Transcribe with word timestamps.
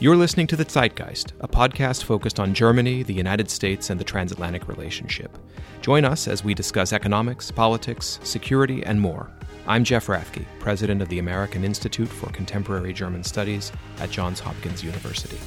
You're 0.00 0.14
listening 0.14 0.46
to 0.46 0.54
The 0.54 0.64
Zeitgeist, 0.64 1.32
a 1.40 1.48
podcast 1.48 2.04
focused 2.04 2.38
on 2.38 2.54
Germany, 2.54 3.02
the 3.02 3.12
United 3.12 3.50
States, 3.50 3.90
and 3.90 3.98
the 3.98 4.04
transatlantic 4.04 4.68
relationship. 4.68 5.36
Join 5.82 6.04
us 6.04 6.28
as 6.28 6.44
we 6.44 6.54
discuss 6.54 6.92
economics, 6.92 7.50
politics, 7.50 8.20
security, 8.22 8.84
and 8.84 9.00
more. 9.00 9.28
I'm 9.66 9.82
Jeff 9.82 10.06
Rathke, 10.06 10.44
president 10.60 11.02
of 11.02 11.08
the 11.08 11.18
American 11.18 11.64
Institute 11.64 12.06
for 12.06 12.30
Contemporary 12.30 12.92
German 12.92 13.24
Studies 13.24 13.72
at 13.98 14.08
Johns 14.08 14.38
Hopkins 14.38 14.84
University. 14.84 15.40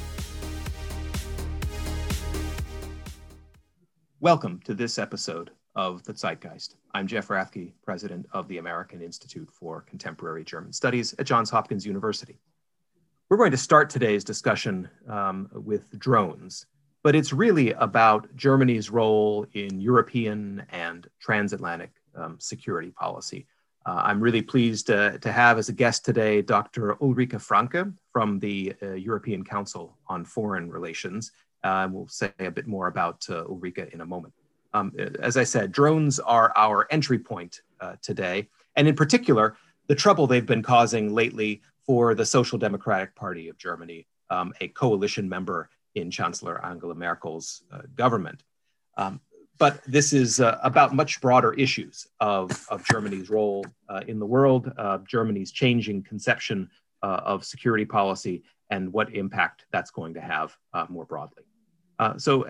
Welcome 4.19 4.59
to 4.65 4.73
this 4.73 4.99
episode 4.99 5.51
of 5.75 6.03
The 6.03 6.11
Zeitgeist. 6.11 6.75
I'm 6.93 7.07
Jeff 7.07 7.29
Rathke, 7.29 7.71
president 7.85 8.27
of 8.33 8.49
the 8.49 8.57
American 8.57 9.01
Institute 9.01 9.49
for 9.49 9.79
Contemporary 9.79 10.43
German 10.43 10.73
Studies 10.73 11.15
at 11.17 11.25
Johns 11.25 11.49
Hopkins 11.49 11.85
University. 11.85 12.37
We're 13.31 13.37
going 13.37 13.51
to 13.51 13.57
start 13.57 13.89
today's 13.89 14.25
discussion 14.25 14.89
um, 15.07 15.49
with 15.53 15.97
drones, 15.97 16.65
but 17.01 17.15
it's 17.15 17.31
really 17.31 17.71
about 17.71 18.27
Germany's 18.35 18.89
role 18.89 19.45
in 19.53 19.79
European 19.79 20.65
and 20.69 21.07
transatlantic 21.21 21.91
um, 22.13 22.35
security 22.41 22.91
policy. 22.91 23.47
Uh, 23.85 24.01
I'm 24.03 24.19
really 24.19 24.41
pleased 24.41 24.91
uh, 24.91 25.17
to 25.19 25.31
have 25.31 25.57
as 25.57 25.69
a 25.69 25.71
guest 25.71 26.03
today 26.03 26.41
Dr. 26.41 26.95
Ulrike 26.95 27.39
Franke 27.39 27.93
from 28.11 28.37
the 28.39 28.75
uh, 28.83 28.95
European 28.95 29.45
Council 29.45 29.97
on 30.07 30.25
Foreign 30.25 30.69
Relations. 30.69 31.31
Uh, 31.63 31.87
we'll 31.89 32.09
say 32.09 32.33
a 32.39 32.51
bit 32.51 32.67
more 32.67 32.87
about 32.87 33.25
uh, 33.29 33.45
Ulrike 33.45 33.93
in 33.93 34.01
a 34.01 34.05
moment. 34.05 34.33
Um, 34.73 34.91
as 35.21 35.37
I 35.37 35.45
said, 35.45 35.71
drones 35.71 36.19
are 36.19 36.51
our 36.57 36.85
entry 36.91 37.19
point 37.19 37.61
uh, 37.79 37.95
today, 38.01 38.49
and 38.75 38.89
in 38.89 38.95
particular, 38.97 39.55
the 39.87 39.95
trouble 39.95 40.27
they've 40.27 40.45
been 40.45 40.63
causing 40.63 41.13
lately 41.13 41.61
for 41.85 42.15
the 42.15 42.25
Social 42.25 42.57
Democratic 42.57 43.15
Party 43.15 43.49
of 43.49 43.57
Germany, 43.57 44.07
um, 44.29 44.53
a 44.61 44.67
coalition 44.69 45.27
member 45.27 45.69
in 45.95 46.09
Chancellor 46.09 46.63
Angela 46.65 46.95
Merkel's 46.95 47.63
uh, 47.71 47.81
government. 47.95 48.43
Um, 48.97 49.19
but 49.57 49.83
this 49.85 50.13
is 50.13 50.39
uh, 50.39 50.57
about 50.63 50.95
much 50.95 51.21
broader 51.21 51.53
issues 51.53 52.07
of, 52.19 52.65
of 52.69 52.83
Germany's 52.85 53.29
role 53.29 53.65
uh, 53.89 54.01
in 54.07 54.17
the 54.17 54.25
world, 54.25 54.71
uh, 54.77 54.99
Germany's 55.07 55.51
changing 55.51 56.03
conception 56.03 56.69
uh, 57.03 57.21
of 57.23 57.45
security 57.45 57.85
policy, 57.85 58.43
and 58.69 58.91
what 58.91 59.13
impact 59.13 59.65
that's 59.71 59.91
going 59.91 60.13
to 60.13 60.21
have 60.21 60.55
uh, 60.73 60.85
more 60.89 61.05
broadly. 61.05 61.43
so 62.17 62.43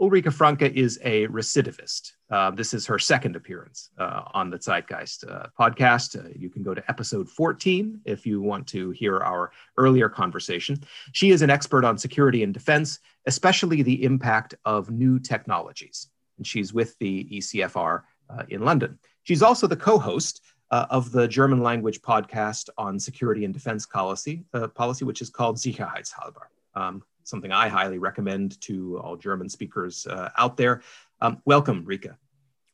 Ulrike 0.00 0.32
Franke 0.32 0.74
is 0.74 0.98
a 1.04 1.26
recidivist. 1.26 2.12
Uh, 2.30 2.50
this 2.50 2.72
is 2.72 2.86
her 2.86 2.98
second 2.98 3.36
appearance 3.36 3.90
uh, 3.98 4.22
on 4.32 4.48
the 4.48 4.56
Zeitgeist 4.56 5.30
uh, 5.30 5.48
podcast. 5.58 6.18
Uh, 6.18 6.30
you 6.34 6.48
can 6.48 6.62
go 6.62 6.72
to 6.72 6.82
episode 6.88 7.28
14 7.28 8.00
if 8.06 8.24
you 8.24 8.40
want 8.40 8.66
to 8.68 8.92
hear 8.92 9.18
our 9.18 9.52
earlier 9.76 10.08
conversation. 10.08 10.82
She 11.12 11.32
is 11.32 11.42
an 11.42 11.50
expert 11.50 11.84
on 11.84 11.98
security 11.98 12.42
and 12.42 12.54
defense, 12.54 13.00
especially 13.26 13.82
the 13.82 14.02
impact 14.02 14.54
of 14.64 14.90
new 14.90 15.18
technologies. 15.18 16.08
And 16.38 16.46
she's 16.46 16.72
with 16.72 16.96
the 16.98 17.28
ECFR 17.30 18.02
uh, 18.30 18.44
in 18.48 18.64
London. 18.64 18.98
She's 19.24 19.42
also 19.42 19.66
the 19.66 19.76
co 19.76 19.98
host 19.98 20.40
uh, 20.70 20.86
of 20.88 21.12
the 21.12 21.28
German 21.28 21.62
language 21.62 22.00
podcast 22.00 22.70
on 22.78 22.98
security 22.98 23.44
and 23.44 23.52
defense 23.52 23.84
policy, 23.84 24.44
policy 24.74 25.04
which 25.04 25.20
is 25.20 25.28
called 25.28 25.56
Sicherheitshalber. 25.56 26.46
Um, 26.74 27.02
something 27.24 27.52
I 27.52 27.68
highly 27.68 27.98
recommend 27.98 28.60
to 28.62 28.98
all 28.98 29.16
German 29.16 29.48
speakers 29.48 30.06
uh, 30.06 30.30
out 30.38 30.56
there. 30.56 30.82
Um, 31.20 31.40
welcome, 31.44 31.84
Rike. 31.84 32.14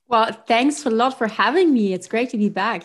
Well, 0.08 0.32
thanks 0.46 0.86
a 0.86 0.90
lot 0.90 1.18
for 1.18 1.26
having 1.26 1.72
me. 1.72 1.92
It's 1.92 2.06
great 2.06 2.30
to 2.30 2.38
be 2.38 2.48
back. 2.48 2.84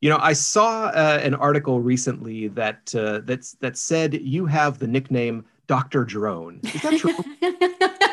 You 0.00 0.10
know, 0.10 0.18
I 0.20 0.32
saw 0.32 0.86
uh, 0.86 1.20
an 1.22 1.34
article 1.34 1.80
recently 1.80 2.48
that 2.48 2.94
uh, 2.94 3.20
that's 3.24 3.52
that 3.60 3.76
said 3.76 4.14
you 4.14 4.44
have 4.46 4.78
the 4.78 4.86
nickname 4.86 5.46
Doctor 5.66 6.04
Drone. 6.04 6.60
Is 6.62 6.82
that 6.82 6.98
true? 6.98 7.14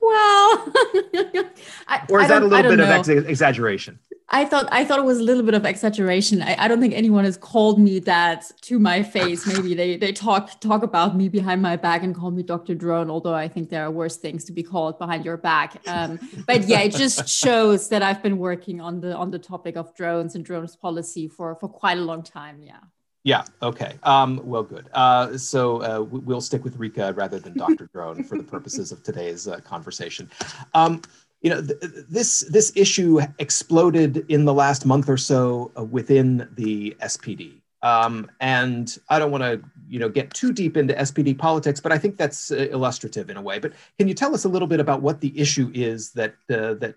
well, 0.00 0.72
I, 1.88 2.06
or 2.08 2.20
is 2.20 2.28
that 2.28 2.42
a 2.42 2.46
little 2.46 2.70
bit 2.70 2.78
know. 2.78 2.84
of 2.84 2.90
ex- 2.90 3.08
exaggeration? 3.08 3.98
I 4.32 4.44
thought 4.44 4.68
I 4.70 4.84
thought 4.84 5.00
it 5.00 5.04
was 5.04 5.18
a 5.18 5.22
little 5.24 5.42
bit 5.42 5.54
of 5.54 5.64
exaggeration. 5.64 6.40
I, 6.40 6.54
I, 6.56 6.68
don't 6.68 6.80
think 6.80 6.94
anyone 6.94 7.24
has 7.24 7.36
called 7.36 7.80
me 7.80 7.98
that 8.00 8.48
to 8.62 8.78
my 8.78 9.02
face. 9.02 9.44
Maybe 9.44 9.74
they 9.74 9.96
they 9.96 10.12
talk 10.12 10.60
talk 10.60 10.84
about 10.84 11.16
me 11.16 11.28
behind 11.28 11.60
my 11.60 11.74
back 11.76 12.04
and 12.04 12.14
call 12.14 12.30
me 12.30 12.44
Dr. 12.44 12.76
Drone, 12.76 13.10
although 13.10 13.34
I 13.34 13.48
think 13.48 13.70
there 13.70 13.84
are 13.84 13.90
worse 13.90 14.16
things 14.16 14.44
to 14.44 14.52
be 14.52 14.62
called 14.62 14.98
behind 15.00 15.24
your 15.24 15.36
back. 15.36 15.82
Um, 15.88 16.20
but 16.46 16.68
yeah, 16.68 16.80
it 16.80 16.94
just 16.94 17.28
shows 17.42 17.88
that 17.88 18.02
I've 18.02 18.22
been 18.22 18.38
working 18.38 18.80
on 18.80 19.00
the 19.00 19.16
on 19.16 19.32
the 19.32 19.38
topic 19.38 19.76
of 19.76 19.94
drones 19.96 20.36
and 20.36 20.44
drones 20.44 20.76
policy 20.76 21.26
for 21.26 21.56
for 21.56 21.68
quite 21.68 21.98
a 21.98 22.02
long 22.02 22.22
time. 22.22 22.62
Yeah. 22.62 22.78
Yeah. 23.22 23.44
Okay. 23.62 23.98
Um, 24.02 24.40
well, 24.44 24.62
good. 24.62 24.88
Uh, 24.94 25.36
so 25.36 25.82
uh, 25.82 26.02
we'll 26.02 26.40
stick 26.40 26.64
with 26.64 26.76
Rike 26.76 27.16
rather 27.16 27.38
than 27.38 27.52
Dr. 27.56 27.88
Drone 27.92 28.24
for 28.24 28.38
the 28.38 28.44
purposes 28.44 28.92
of 28.92 29.02
today's 29.02 29.46
uh, 29.46 29.60
conversation. 29.60 30.30
Um, 30.74 31.02
you 31.42 31.50
know, 31.50 31.62
th- 31.62 31.78
this 32.08 32.40
this 32.50 32.72
issue 32.76 33.20
exploded 33.38 34.24
in 34.28 34.44
the 34.44 34.54
last 34.54 34.84
month 34.84 35.08
or 35.08 35.16
so 35.16 35.70
uh, 35.78 35.84
within 35.84 36.48
the 36.54 36.96
SPD. 37.02 37.60
Um, 37.82 38.30
and 38.40 38.98
I 39.08 39.18
don't 39.18 39.30
want 39.30 39.42
to, 39.42 39.62
you 39.88 39.98
know, 39.98 40.10
get 40.10 40.34
too 40.34 40.52
deep 40.52 40.76
into 40.76 40.92
SPD 40.92 41.38
politics, 41.38 41.80
but 41.80 41.92
I 41.92 41.98
think 41.98 42.18
that's 42.18 42.50
uh, 42.50 42.68
illustrative 42.70 43.30
in 43.30 43.38
a 43.38 43.42
way. 43.42 43.58
But 43.58 43.72
can 43.98 44.06
you 44.06 44.12
tell 44.12 44.34
us 44.34 44.44
a 44.44 44.50
little 44.50 44.68
bit 44.68 44.80
about 44.80 45.00
what 45.00 45.20
the 45.20 45.38
issue 45.38 45.70
is 45.74 46.12
that 46.12 46.34
uh, 46.50 46.74
that 46.74 46.94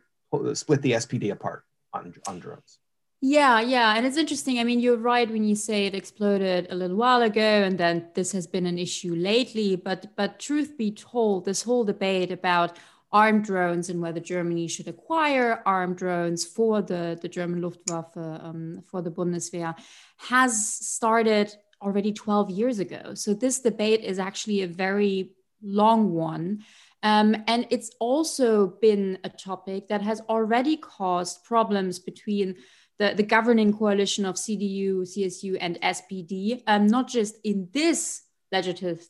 split 0.53 0.81
the 0.81 0.91
SPD 0.93 1.31
apart 1.31 1.63
on 1.93 2.13
on 2.27 2.39
drones? 2.39 2.79
Yeah, 3.25 3.61
yeah. 3.61 3.95
And 3.95 4.05
it's 4.05 4.17
interesting. 4.17 4.59
I 4.59 4.65
mean, 4.65 4.81
you're 4.81 4.97
right 4.97 5.31
when 5.31 5.45
you 5.45 5.55
say 5.55 5.85
it 5.85 5.95
exploded 5.95 6.67
a 6.69 6.75
little 6.75 6.97
while 6.97 7.21
ago 7.21 7.39
and 7.39 7.77
then 7.77 8.09
this 8.15 8.33
has 8.33 8.47
been 8.47 8.65
an 8.65 8.77
issue 8.77 9.15
lately. 9.15 9.77
But 9.77 10.13
but 10.17 10.39
truth 10.39 10.77
be 10.77 10.91
told, 10.91 11.45
this 11.45 11.63
whole 11.63 11.85
debate 11.85 12.33
about 12.33 12.77
armed 13.13 13.45
drones 13.45 13.89
and 13.89 14.01
whether 14.01 14.19
Germany 14.19 14.67
should 14.67 14.89
acquire 14.89 15.63
armed 15.65 15.95
drones 15.95 16.43
for 16.43 16.81
the, 16.81 17.17
the 17.21 17.29
German 17.29 17.61
Luftwaffe, 17.61 18.17
um, 18.17 18.83
for 18.91 19.01
the 19.01 19.11
Bundeswehr, 19.11 19.73
has 20.17 20.75
started 20.75 21.55
already 21.81 22.11
12 22.11 22.49
years 22.49 22.79
ago. 22.79 23.13
So 23.13 23.33
this 23.33 23.61
debate 23.61 24.01
is 24.01 24.19
actually 24.19 24.63
a 24.63 24.67
very 24.67 25.31
long 25.61 26.11
one. 26.11 26.65
Um, 27.03 27.35
and 27.47 27.67
it's 27.69 27.91
also 27.99 28.67
been 28.81 29.17
a 29.23 29.29
topic 29.29 29.87
that 29.89 30.01
has 30.01 30.21
already 30.27 30.75
caused 30.75 31.43
problems 31.45 31.99
between 31.99 32.55
the, 32.99 33.13
the 33.15 33.23
governing 33.23 33.73
coalition 33.73 34.25
of 34.25 34.35
CDU, 34.35 35.01
CSU, 35.01 35.57
and 35.59 35.79
SPD, 35.81 36.61
um, 36.67 36.87
not 36.87 37.07
just 37.07 37.37
in 37.43 37.69
this 37.73 38.23
legislative 38.51 39.05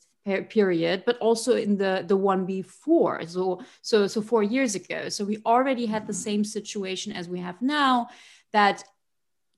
period, 0.48 1.02
but 1.04 1.18
also 1.18 1.54
in 1.54 1.76
the 1.76 2.02
the 2.06 2.16
one 2.16 2.46
before. 2.46 3.26
So 3.26 3.62
so 3.82 4.06
so 4.06 4.22
four 4.22 4.42
years 4.42 4.74
ago. 4.74 5.08
So 5.10 5.24
we 5.24 5.38
already 5.44 5.86
had 5.86 6.06
the 6.06 6.14
same 6.14 6.44
situation 6.44 7.12
as 7.12 7.28
we 7.28 7.40
have 7.40 7.60
now, 7.60 8.08
that 8.52 8.84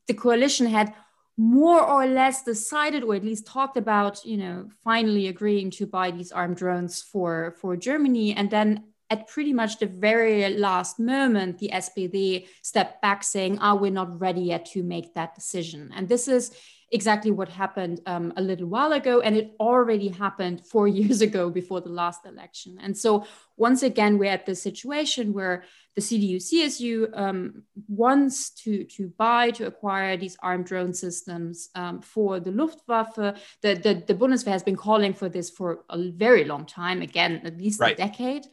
the 0.07 0.13
coalition 0.13 0.67
had 0.67 0.93
more 1.37 1.81
or 1.81 2.07
less 2.07 2.43
decided 2.43 3.03
or 3.03 3.13
at 3.13 3.23
least 3.23 3.45
talked 3.45 3.77
about 3.77 4.25
you 4.25 4.37
know 4.37 4.67
finally 4.83 5.27
agreeing 5.27 5.69
to 5.69 5.85
buy 5.85 6.09
these 6.09 6.31
armed 6.31 6.57
drones 6.57 7.03
for 7.03 7.55
for 7.61 7.77
germany 7.77 8.33
and 8.33 8.49
then 8.49 8.83
at 9.09 9.27
pretty 9.27 9.53
much 9.53 9.79
the 9.79 9.85
very 9.85 10.49
last 10.49 10.99
moment 10.99 11.59
the 11.59 11.69
spd 11.73 12.47
stepped 12.61 13.01
back 13.01 13.23
saying 13.23 13.57
are 13.59 13.73
oh, 13.73 13.79
we 13.79 13.89
not 13.89 14.19
ready 14.19 14.41
yet 14.41 14.65
to 14.65 14.83
make 14.83 15.13
that 15.13 15.35
decision 15.35 15.91
and 15.95 16.07
this 16.09 16.27
is 16.27 16.51
exactly 16.91 17.31
what 17.31 17.49
happened 17.49 17.99
um, 18.05 18.31
a 18.37 18.41
little 18.41 18.67
while 18.67 18.93
ago. 18.93 19.19
And 19.19 19.35
it 19.35 19.53
already 19.59 20.07
happened 20.07 20.65
four 20.65 20.87
years 20.99 21.21
ago 21.21 21.49
before 21.49 21.81
the 21.81 21.89
last 21.89 22.25
election. 22.25 22.77
And 22.81 22.97
so, 22.97 23.25
once 23.57 23.81
again, 23.81 24.17
we're 24.17 24.31
at 24.31 24.45
the 24.45 24.55
situation 24.55 25.33
where 25.33 25.63
the 25.95 26.01
CDU 26.01 26.35
CSU 26.37 27.09
um, 27.17 27.63
wants 27.87 28.51
to, 28.51 28.83
to 28.83 29.11
buy, 29.17 29.49
to 29.51 29.65
acquire 29.65 30.15
these 30.15 30.37
armed 30.41 30.65
drone 30.65 30.93
systems 30.93 31.69
um, 31.73 32.01
for 32.01 32.39
the 32.39 32.51
Luftwaffe. 32.51 33.15
The, 33.15 33.35
the, 33.61 34.03
the 34.05 34.13
Bundeswehr 34.13 34.51
has 34.51 34.63
been 34.63 34.75
calling 34.75 35.13
for 35.13 35.27
this 35.27 35.49
for 35.49 35.79
a 35.89 36.11
very 36.11 36.45
long 36.45 36.67
time, 36.67 37.01
again, 37.01 37.41
at 37.43 37.57
least 37.57 37.79
right. 37.79 37.93
a 37.93 37.97
decade. 37.97 38.45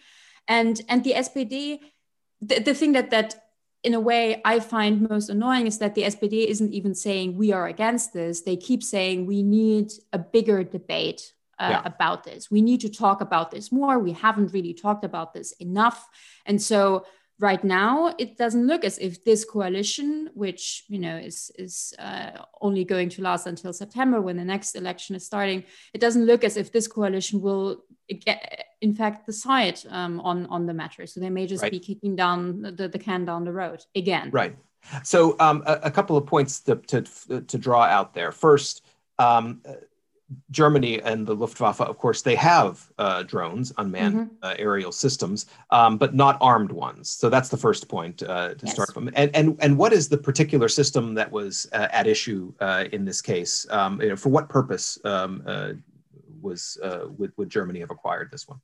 And, 0.49 0.81
and 0.89 1.05
the 1.05 1.13
SPD, 1.13 1.81
the, 2.41 2.61
the 2.61 2.75
thing 2.75 2.93
that, 2.93 3.11
that 3.11 3.45
in 3.83 3.95
a 3.95 4.01
way 4.01 4.41
I 4.45 4.61
find 4.61 5.09
most 5.09 5.29
annoying 5.29 5.67
is 5.67 5.79
that 5.79 5.95
the 5.95 6.03
SPD 6.03 6.47
isn't 6.47 6.73
even 6.73 6.95
saying 6.95 7.37
we 7.37 7.53
are 7.53 7.67
against 7.67 8.13
this. 8.13 8.41
They 8.41 8.57
keep 8.57 8.83
saying 8.83 9.27
we 9.27 9.43
need 9.43 9.93
a 10.13 10.19
bigger 10.19 10.65
debate 10.65 11.35
uh, 11.59 11.69
yeah. 11.71 11.83
about 11.85 12.25
this. 12.25 12.51
We 12.51 12.63
need 12.63 12.81
to 12.81 12.89
talk 12.89 13.21
about 13.21 13.51
this 13.51 13.71
more. 13.71 13.99
We 13.99 14.13
haven't 14.13 14.53
really 14.53 14.75
talked 14.75 15.05
about 15.05 15.35
this 15.35 15.53
enough. 15.53 16.09
And 16.47 16.61
so 16.61 17.05
right 17.41 17.65
now 17.65 18.15
it 18.19 18.37
doesn't 18.37 18.67
look 18.67 18.85
as 18.85 18.99
if 18.99 19.25
this 19.25 19.45
coalition 19.45 20.31
which 20.35 20.85
you 20.89 20.99
know 20.99 21.17
is 21.17 21.51
is 21.59 21.93
uh, 21.99 22.31
only 22.61 22.85
going 22.85 23.09
to 23.09 23.23
last 23.23 23.47
until 23.47 23.73
september 23.73 24.21
when 24.21 24.37
the 24.37 24.45
next 24.45 24.75
election 24.77 25.17
is 25.17 25.27
starting 25.27 25.65
it 25.93 26.01
doesn't 26.01 26.27
look 26.27 26.45
as 26.45 26.57
if 26.57 26.71
this 26.71 26.87
coalition 26.87 27.41
will 27.41 27.83
get, 28.09 28.67
in 28.81 28.95
fact 28.95 29.27
decide 29.27 29.81
um, 29.89 30.21
on 30.21 30.47
on 30.47 30.67
the 30.67 30.75
matter. 30.75 31.07
So 31.07 31.21
they 31.21 31.31
may 31.31 31.47
just 31.47 31.63
right. 31.63 31.73
be 31.73 31.79
kicking 31.79 32.17
down 32.17 32.63
the, 32.63 32.89
the 32.89 32.99
can 32.99 33.25
down 33.25 33.45
the 33.45 33.53
road 33.53 33.83
again. 33.95 34.31
Right. 34.31 34.57
So 35.03 35.37
um, 35.41 35.63
a, 35.67 35.81
a, 35.85 35.91
couple 35.91 36.15
of 36.19 36.27
points 36.27 36.61
to, 36.61 36.77
to, 36.77 37.41
to 37.41 37.59
draw 37.59 37.85
out 37.85 38.13
there. 38.13 38.31
First 38.33 38.85
um, 39.19 39.63
Germany 40.51 41.03
and 41.03 41.27
the 41.27 41.35
Luftwaffe, 41.35 41.81
of 41.81 41.99
course, 41.99 42.23
they 42.23 42.35
have 42.35 42.91
uh, 42.99 43.23
drones, 43.25 43.73
unmanned 43.79 44.15
mm-hmm. 44.15 44.35
uh, 44.43 44.55
aerial 44.59 44.93
systems, 44.93 45.47
um, 45.71 45.99
but 45.99 46.15
not 46.15 46.39
armed 46.41 46.73
ones. 46.73 47.11
So 47.11 47.29
that's 47.29 47.49
the 47.49 47.57
first 47.57 47.89
point 47.89 48.23
uh, 48.23 48.55
to 48.55 48.67
yes. 48.67 48.75
start 48.75 48.95
from. 48.95 49.09
And, 49.15 49.35
and 49.35 49.57
and 49.61 49.77
what 49.77 49.93
is 49.93 50.09
the 50.09 50.19
particular 50.19 50.69
system 50.69 51.15
that 51.15 51.31
was 51.31 51.69
uh, 51.73 51.89
at 51.93 52.07
issue 52.07 52.53
uh, 52.61 52.85
in 52.93 53.05
this 53.05 53.21
case? 53.21 53.67
Um, 53.71 54.01
you 54.01 54.09
know, 54.09 54.17
for 54.17 54.31
what 54.31 54.49
purpose 54.49 54.99
um, 55.05 55.43
was 56.41 56.79
would, 57.19 57.33
would 57.37 57.51
Germany 57.51 57.81
have 57.81 57.91
acquired 57.91 58.31
this 58.31 58.49
one? 58.49 58.61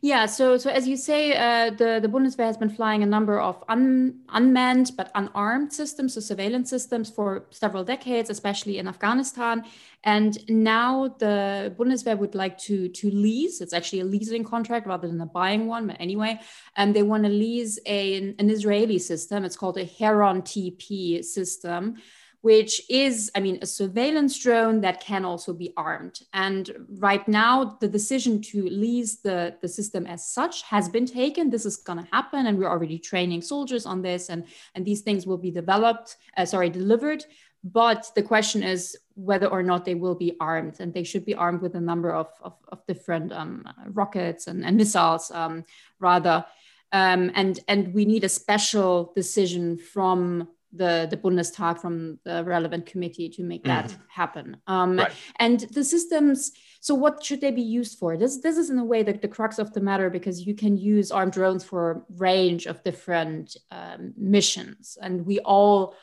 Yeah, 0.00 0.26
so 0.26 0.58
so 0.58 0.70
as 0.70 0.86
you 0.86 0.96
say, 0.96 1.32
uh, 1.32 1.70
the 1.70 1.98
the 2.00 2.08
Bundeswehr 2.08 2.44
has 2.44 2.58
been 2.58 2.68
flying 2.68 3.02
a 3.02 3.06
number 3.06 3.40
of 3.40 3.64
un, 3.68 4.20
unmanned 4.28 4.92
but 4.96 5.10
unarmed 5.14 5.72
systems, 5.72 6.14
so 6.14 6.20
surveillance 6.20 6.68
systems, 6.68 7.08
for 7.10 7.46
several 7.50 7.84
decades, 7.84 8.28
especially 8.28 8.78
in 8.78 8.86
Afghanistan. 8.86 9.64
And 10.04 10.38
now 10.48 11.08
the 11.18 11.74
Bundeswehr 11.78 12.18
would 12.18 12.34
like 12.34 12.58
to 12.66 12.88
to 12.88 13.10
lease. 13.10 13.62
It's 13.62 13.72
actually 13.72 14.00
a 14.00 14.04
leasing 14.04 14.44
contract 14.44 14.86
rather 14.86 15.08
than 15.08 15.20
a 15.22 15.26
buying 15.26 15.66
one, 15.66 15.86
but 15.86 15.96
anyway, 15.98 16.38
and 16.76 16.94
they 16.94 17.02
want 17.02 17.24
to 17.24 17.30
lease 17.30 17.78
a, 17.86 18.34
an 18.38 18.50
Israeli 18.50 18.98
system. 18.98 19.44
It's 19.44 19.56
called 19.56 19.78
a 19.78 19.84
Heron 19.84 20.42
TP 20.42 21.24
system 21.24 21.96
which 22.44 22.82
is, 22.90 23.30
I 23.34 23.40
mean, 23.40 23.58
a 23.62 23.66
surveillance 23.66 24.38
drone 24.38 24.82
that 24.82 25.00
can 25.00 25.24
also 25.24 25.54
be 25.54 25.72
armed. 25.78 26.20
And 26.34 26.70
right 26.98 27.26
now, 27.26 27.78
the 27.80 27.88
decision 27.88 28.42
to 28.52 28.68
lease 28.68 29.16
the, 29.16 29.56
the 29.62 29.68
system 29.68 30.06
as 30.06 30.28
such 30.28 30.60
has 30.64 30.86
been 30.90 31.06
taken. 31.06 31.48
This 31.48 31.64
is 31.64 31.78
going 31.78 32.00
to 32.00 32.08
happen, 32.12 32.44
and 32.44 32.58
we're 32.58 32.68
already 32.68 32.98
training 32.98 33.40
soldiers 33.40 33.86
on 33.86 34.02
this, 34.02 34.28
and, 34.28 34.44
and 34.74 34.84
these 34.84 35.00
things 35.00 35.26
will 35.26 35.38
be 35.38 35.50
developed, 35.50 36.16
uh, 36.36 36.44
sorry, 36.44 36.68
delivered. 36.68 37.24
But 37.64 38.10
the 38.14 38.22
question 38.22 38.62
is 38.62 38.94
whether 39.14 39.46
or 39.46 39.62
not 39.62 39.86
they 39.86 39.94
will 39.94 40.14
be 40.14 40.36
armed, 40.38 40.80
and 40.80 40.92
they 40.92 41.04
should 41.04 41.24
be 41.24 41.34
armed 41.34 41.62
with 41.62 41.74
a 41.76 41.80
number 41.80 42.12
of, 42.12 42.28
of, 42.42 42.52
of 42.68 42.86
different 42.86 43.32
um, 43.32 43.64
rockets 43.86 44.48
and, 44.48 44.66
and 44.66 44.76
missiles, 44.76 45.30
um, 45.30 45.64
rather. 45.98 46.44
Um, 46.92 47.32
and 47.34 47.58
and 47.68 47.94
we 47.94 48.04
need 48.04 48.22
a 48.22 48.28
special 48.28 49.12
decision 49.16 49.78
from 49.78 50.48
the, 50.76 51.06
the 51.08 51.16
Bundestag 51.16 51.80
from 51.80 52.18
the 52.24 52.44
relevant 52.44 52.86
committee 52.86 53.28
to 53.30 53.42
make 53.42 53.64
that 53.64 53.86
mm-hmm. 53.86 54.02
happen. 54.08 54.56
Um, 54.66 54.98
right. 54.98 55.12
And 55.36 55.60
the 55.60 55.84
systems, 55.84 56.52
so 56.80 56.94
what 56.94 57.24
should 57.24 57.40
they 57.40 57.50
be 57.50 57.62
used 57.62 57.98
for? 57.98 58.16
This, 58.16 58.40
this 58.40 58.56
is 58.56 58.70
in 58.70 58.78
a 58.78 58.84
way 58.84 59.02
the, 59.02 59.12
the 59.12 59.28
crux 59.28 59.58
of 59.58 59.72
the 59.72 59.80
matter 59.80 60.10
because 60.10 60.46
you 60.46 60.54
can 60.54 60.76
use 60.76 61.10
armed 61.10 61.32
drones 61.32 61.64
for 61.64 61.90
a 61.90 62.02
range 62.16 62.66
of 62.66 62.82
different 62.82 63.56
um, 63.70 64.12
missions. 64.16 64.98
And 65.00 65.24
we 65.24 65.38
all 65.40 65.94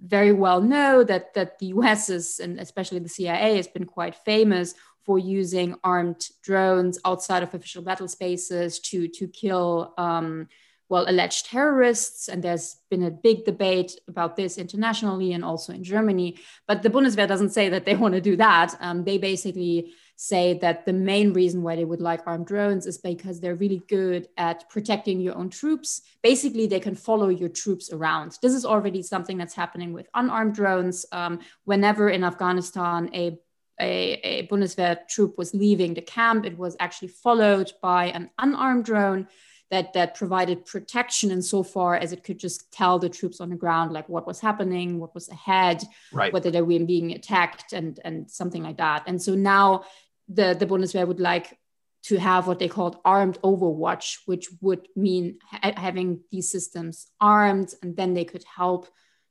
very 0.00 0.32
well 0.32 0.60
know 0.60 1.04
that, 1.04 1.34
that 1.34 1.58
the 1.58 1.66
US 1.66 2.10
is, 2.10 2.40
and 2.40 2.58
especially 2.58 2.98
the 2.98 3.08
CIA 3.08 3.56
has 3.56 3.68
been 3.68 3.86
quite 3.86 4.14
famous 4.14 4.74
for 5.04 5.18
using 5.18 5.74
armed 5.82 6.28
drones 6.42 6.98
outside 7.04 7.42
of 7.42 7.54
official 7.54 7.82
battle 7.82 8.08
spaces 8.08 8.78
to, 8.78 9.08
to 9.08 9.26
kill 9.26 9.94
um, 9.98 10.48
well, 10.92 11.08
alleged 11.08 11.46
terrorists. 11.46 12.28
And 12.28 12.44
there's 12.44 12.76
been 12.90 13.02
a 13.02 13.10
big 13.10 13.46
debate 13.46 13.98
about 14.08 14.36
this 14.36 14.58
internationally 14.58 15.32
and 15.32 15.42
also 15.42 15.72
in 15.72 15.82
Germany. 15.82 16.36
But 16.68 16.82
the 16.82 16.90
Bundeswehr 16.90 17.26
doesn't 17.26 17.54
say 17.54 17.70
that 17.70 17.86
they 17.86 17.96
want 18.02 18.12
to 18.12 18.20
do 18.20 18.36
that. 18.36 18.76
Um, 18.78 19.02
they 19.02 19.16
basically 19.16 19.94
say 20.16 20.58
that 20.58 20.84
the 20.84 20.92
main 20.92 21.32
reason 21.32 21.62
why 21.62 21.76
they 21.76 21.86
would 21.86 22.02
like 22.02 22.20
armed 22.26 22.46
drones 22.46 22.86
is 22.86 22.98
because 22.98 23.40
they're 23.40 23.54
really 23.54 23.82
good 23.88 24.28
at 24.36 24.68
protecting 24.68 25.18
your 25.18 25.34
own 25.34 25.48
troops. 25.48 26.02
Basically, 26.22 26.66
they 26.66 26.78
can 26.78 26.94
follow 26.94 27.30
your 27.30 27.48
troops 27.48 27.90
around. 27.90 28.36
This 28.42 28.52
is 28.52 28.66
already 28.66 29.02
something 29.02 29.38
that's 29.38 29.54
happening 29.54 29.94
with 29.94 30.10
unarmed 30.12 30.54
drones. 30.54 31.06
Um, 31.10 31.40
whenever 31.64 32.10
in 32.10 32.22
Afghanistan 32.22 33.08
a 33.14 33.38
a, 33.80 34.20
a 34.22 34.46
Bundeswehr 34.48 35.08
troop 35.08 35.38
was 35.38 35.54
leaving 35.54 35.94
the 35.94 36.02
camp, 36.02 36.44
it 36.44 36.58
was 36.58 36.76
actually 36.78 37.08
followed 37.08 37.72
by 37.80 38.08
an 38.08 38.28
unarmed 38.38 38.84
drone 38.84 39.26
that 39.72 39.94
that 39.94 40.14
provided 40.14 40.66
protection 40.66 41.30
insofar 41.30 41.96
as 41.96 42.12
it 42.12 42.22
could 42.22 42.38
just 42.38 42.70
tell 42.70 42.98
the 42.98 43.08
troops 43.08 43.40
on 43.40 43.48
the 43.48 43.56
ground 43.56 43.90
like 43.90 44.06
what 44.06 44.26
was 44.26 44.38
happening, 44.38 45.00
what 45.00 45.14
was 45.14 45.30
ahead, 45.30 45.82
right. 46.12 46.30
whether 46.30 46.50
they 46.50 46.60
were 46.60 46.84
being 46.84 47.12
attacked, 47.12 47.72
and 47.72 47.98
and 48.04 48.30
something 48.30 48.62
like 48.62 48.76
that. 48.76 49.02
And 49.06 49.20
so 49.20 49.34
now 49.34 49.84
the 50.28 50.54
the 50.54 50.66
Bundeswehr 50.66 51.08
would 51.08 51.20
like 51.20 51.58
to 52.04 52.18
have 52.18 52.46
what 52.46 52.58
they 52.58 52.68
called 52.68 52.98
armed 53.04 53.38
overwatch, 53.42 54.18
which 54.26 54.48
would 54.60 54.88
mean 54.94 55.38
ha- 55.50 55.72
having 55.76 56.20
these 56.30 56.50
systems 56.50 57.06
armed, 57.18 57.72
and 57.82 57.96
then 57.96 58.12
they 58.12 58.26
could 58.26 58.44
help 58.44 58.88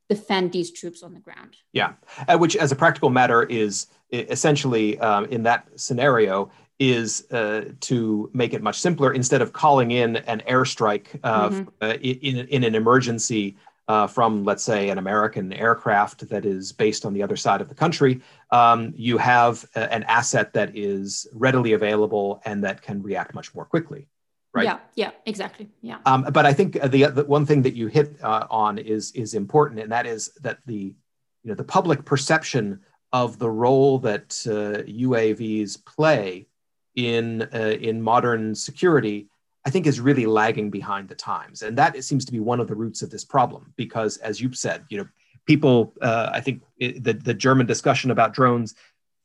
defend 0.09 0.51
these 0.51 0.71
troops 0.71 1.03
on 1.03 1.13
the 1.13 1.19
ground. 1.19 1.55
Yeah, 1.71 1.93
uh, 2.27 2.37
which, 2.39 2.55
as 2.55 2.71
a 2.71 2.75
practical 2.75 3.11
matter, 3.11 3.43
is 3.43 3.87
essentially 4.11 4.99
um, 4.99 5.25
in 5.25 5.43
that 5.43 5.67
scenario 5.75 6.49
is 6.81 7.31
uh, 7.31 7.65
to 7.79 8.27
make 8.33 8.55
it 8.55 8.63
much 8.63 8.79
simpler 8.79 9.13
instead 9.13 9.39
of 9.39 9.53
calling 9.53 9.91
in 9.91 10.15
an 10.15 10.41
airstrike 10.49 11.19
uh, 11.23 11.49
mm-hmm. 11.49 11.69
uh, 11.79 11.93
in, 12.01 12.47
in 12.47 12.63
an 12.63 12.73
emergency 12.73 13.55
uh, 13.87 14.07
from, 14.07 14.43
let's 14.43 14.63
say, 14.63 14.89
an 14.89 14.97
American 14.97 15.53
aircraft 15.53 16.27
that 16.29 16.43
is 16.43 16.71
based 16.71 17.05
on 17.05 17.13
the 17.13 17.21
other 17.21 17.35
side 17.35 17.61
of 17.61 17.69
the 17.69 17.75
country. 17.75 18.19
Um, 18.49 18.93
you 18.95 19.19
have 19.19 19.63
a, 19.75 19.93
an 19.93 20.01
asset 20.03 20.53
that 20.53 20.75
is 20.75 21.27
readily 21.33 21.73
available 21.73 22.41
and 22.45 22.63
that 22.63 22.81
can 22.81 23.03
react 23.03 23.35
much 23.35 23.53
more 23.53 23.65
quickly. 23.65 24.07
Right. 24.51 24.65
Yeah. 24.65 24.79
Yeah. 24.95 25.11
Exactly. 25.27 25.69
Yeah. 25.81 25.99
Um, 26.07 26.23
but 26.33 26.47
I 26.47 26.53
think 26.53 26.81
the, 26.81 27.05
the 27.05 27.25
one 27.25 27.45
thing 27.45 27.61
that 27.61 27.75
you 27.75 27.87
hit 27.87 28.15
uh, 28.23 28.47
on 28.49 28.79
is 28.79 29.11
is 29.11 29.33
important, 29.33 29.79
and 29.79 29.91
that 29.91 30.05
is 30.05 30.31
that 30.41 30.57
the 30.65 30.95
you 31.43 31.49
know 31.49 31.53
the 31.53 31.63
public 31.63 32.03
perception 32.03 32.81
of 33.13 33.39
the 33.39 33.49
role 33.49 33.99
that 33.99 34.29
UAVs 34.29 35.77
uh, 35.77 35.81
play 35.85 36.47
in 36.95 37.47
uh, 37.53 37.75
in 37.79 38.01
modern 38.01 38.53
security 38.53 39.27
i 39.65 39.69
think 39.69 39.87
is 39.87 39.99
really 39.99 40.25
lagging 40.25 40.69
behind 40.69 41.07
the 41.07 41.15
times. 41.15 41.61
And 41.61 41.77
that 41.77 42.03
seems 42.03 42.25
to 42.25 42.31
be 42.31 42.39
one 42.39 42.59
of 42.59 42.67
the 42.67 42.75
roots 42.75 43.01
of 43.01 43.09
this 43.09 43.23
problem 43.23 43.73
because 43.77 44.17
as 44.17 44.41
you've 44.41 44.57
said 44.57 44.85
you 44.89 44.97
know 44.97 45.07
people 45.45 45.93
uh, 46.01 46.29
i 46.33 46.41
think 46.41 46.63
it, 46.77 47.03
the, 47.03 47.13
the 47.13 47.33
german 47.33 47.65
discussion 47.65 48.11
about 48.11 48.33
drones 48.33 48.75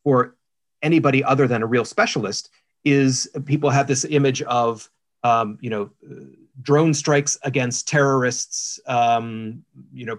for 0.04 0.36
anybody 0.82 1.24
other 1.24 1.46
than 1.46 1.62
a 1.62 1.66
real 1.66 1.84
specialist 1.84 2.50
is 2.84 3.28
people 3.44 3.70
have 3.70 3.88
this 3.88 4.04
image 4.04 4.42
of 4.42 4.88
um, 5.24 5.58
you 5.60 5.70
know 5.70 5.90
drone 6.62 6.94
strikes 6.94 7.36
against 7.42 7.88
terrorists 7.88 8.78
um, 8.86 9.64
you 9.92 10.06
know 10.06 10.18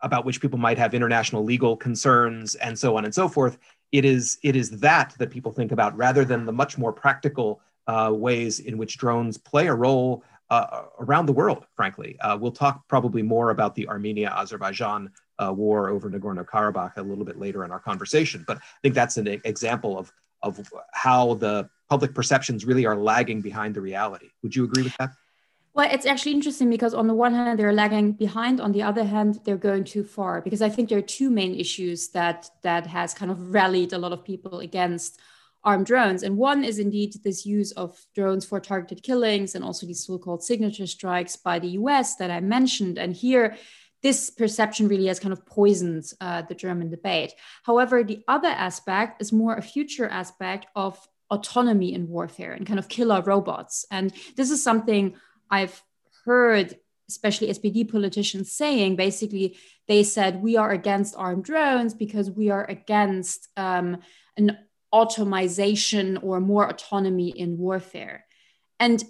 about 0.00 0.24
which 0.24 0.40
people 0.40 0.58
might 0.58 0.78
have 0.78 0.94
international 0.94 1.44
legal 1.44 1.76
concerns 1.76 2.54
and 2.56 2.78
so 2.78 2.96
on 2.96 3.04
and 3.04 3.14
so 3.14 3.28
forth 3.28 3.58
it 3.92 4.04
is 4.04 4.38
it 4.42 4.56
is 4.56 4.70
that 4.80 5.14
that 5.18 5.30
people 5.30 5.52
think 5.52 5.72
about 5.72 5.96
rather 5.96 6.24
than 6.24 6.44
the 6.44 6.52
much 6.52 6.78
more 6.78 6.92
practical 6.92 7.60
uh, 7.86 8.12
ways 8.12 8.60
in 8.60 8.76
which 8.76 8.98
drones 8.98 9.38
play 9.38 9.66
a 9.68 9.74
role 9.74 10.22
uh, 10.50 10.82
around 10.98 11.26
the 11.26 11.32
world. 11.32 11.66
Frankly, 11.74 12.18
uh, 12.20 12.36
we'll 12.40 12.52
talk 12.52 12.86
probably 12.88 13.22
more 13.22 13.50
about 13.50 13.74
the 13.74 13.88
Armenia-Azerbaijan 13.88 15.10
uh, 15.38 15.52
war 15.52 15.88
over 15.88 16.10
Nagorno-Karabakh 16.10 16.96
a 16.96 17.02
little 17.02 17.24
bit 17.24 17.38
later 17.38 17.64
in 17.64 17.70
our 17.70 17.78
conversation. 17.78 18.44
But 18.46 18.58
I 18.58 18.78
think 18.82 18.94
that's 18.94 19.16
an 19.16 19.26
example 19.44 19.98
of 19.98 20.12
of 20.42 20.60
how 20.92 21.34
the 21.34 21.68
public 21.88 22.14
perceptions 22.14 22.64
really 22.64 22.86
are 22.86 22.96
lagging 22.96 23.40
behind 23.40 23.74
the 23.74 23.80
reality. 23.80 24.28
Would 24.42 24.54
you 24.54 24.64
agree 24.64 24.84
with 24.84 24.96
that? 24.98 25.10
Well, 25.78 25.88
it's 25.92 26.06
actually 26.06 26.32
interesting 26.32 26.70
because 26.70 26.92
on 26.92 27.06
the 27.06 27.14
one 27.14 27.34
hand, 27.34 27.56
they're 27.56 27.72
lagging 27.72 28.10
behind. 28.10 28.60
On 28.60 28.72
the 28.72 28.82
other 28.82 29.04
hand, 29.04 29.38
they're 29.44 29.56
going 29.56 29.84
too 29.84 30.02
far 30.02 30.40
because 30.40 30.60
I 30.60 30.68
think 30.68 30.88
there 30.88 30.98
are 30.98 31.12
two 31.18 31.30
main 31.30 31.54
issues 31.54 32.08
that 32.08 32.50
that 32.62 32.84
has 32.88 33.14
kind 33.14 33.30
of 33.30 33.54
rallied 33.54 33.92
a 33.92 33.98
lot 33.98 34.10
of 34.10 34.24
people 34.24 34.58
against 34.58 35.20
armed 35.62 35.86
drones. 35.86 36.24
And 36.24 36.36
one 36.36 36.64
is 36.64 36.80
indeed 36.80 37.14
this 37.22 37.46
use 37.46 37.70
of 37.70 37.96
drones 38.12 38.44
for 38.44 38.58
targeted 38.58 39.04
killings 39.04 39.54
and 39.54 39.64
also 39.64 39.86
these 39.86 40.04
so-called 40.04 40.42
signature 40.42 40.88
strikes 40.88 41.36
by 41.36 41.60
the 41.60 41.78
US 41.82 42.16
that 42.16 42.32
I 42.32 42.40
mentioned. 42.40 42.98
And 42.98 43.14
here, 43.14 43.56
this 44.02 44.30
perception 44.30 44.88
really 44.88 45.06
has 45.06 45.20
kind 45.20 45.32
of 45.32 45.46
poisoned 45.46 46.12
uh, 46.20 46.42
the 46.42 46.56
German 46.56 46.90
debate. 46.90 47.34
However, 47.62 48.02
the 48.02 48.24
other 48.26 48.48
aspect 48.48 49.22
is 49.22 49.32
more 49.32 49.54
a 49.54 49.62
future 49.62 50.08
aspect 50.08 50.66
of 50.74 50.98
autonomy 51.30 51.92
in 51.92 52.08
warfare 52.08 52.52
and 52.52 52.66
kind 52.66 52.80
of 52.80 52.88
killer 52.88 53.22
robots. 53.22 53.86
And 53.92 54.12
this 54.34 54.50
is 54.50 54.60
something 54.62 55.14
I've 55.50 55.82
heard, 56.24 56.76
especially 57.08 57.48
SPD 57.48 57.90
politicians, 57.90 58.52
saying 58.52 58.96
basically 58.96 59.56
they 59.86 60.02
said 60.02 60.42
we 60.42 60.56
are 60.56 60.70
against 60.70 61.14
armed 61.16 61.44
drones 61.44 61.94
because 61.94 62.30
we 62.30 62.50
are 62.50 62.64
against 62.64 63.48
um, 63.56 63.98
an 64.36 64.58
automation 64.92 66.16
or 66.18 66.40
more 66.40 66.68
autonomy 66.68 67.30
in 67.30 67.58
warfare. 67.58 68.24
And 68.80 69.02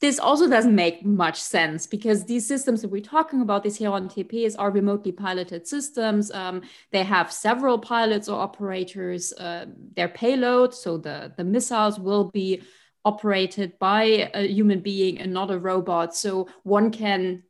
this 0.00 0.18
also 0.18 0.48
doesn't 0.48 0.74
make 0.74 1.04
much 1.04 1.38
sense 1.38 1.86
because 1.86 2.24
these 2.24 2.46
systems 2.46 2.80
that 2.80 2.88
we're 2.88 3.02
talking 3.02 3.42
about, 3.42 3.62
these 3.62 3.78
Heron 3.78 4.08
TPs, 4.08 4.54
are 4.58 4.70
remotely 4.70 5.12
piloted 5.12 5.66
systems. 5.66 6.30
Um, 6.30 6.62
they 6.90 7.04
have 7.04 7.30
several 7.30 7.78
pilots 7.78 8.26
or 8.26 8.40
operators. 8.40 9.34
Uh, 9.34 9.66
their 9.94 10.08
payload, 10.08 10.72
so 10.72 10.96
the, 10.96 11.34
the 11.36 11.44
missiles 11.44 12.00
will 12.00 12.30
be 12.30 12.62
operated 13.04 13.78
by 13.78 14.30
a 14.34 14.46
human 14.46 14.80
being 14.80 15.18
and 15.18 15.32
not 15.32 15.50
a 15.50 15.58
robot. 15.58 16.14
So 16.14 16.48
one 16.62 16.90
can 16.90 17.42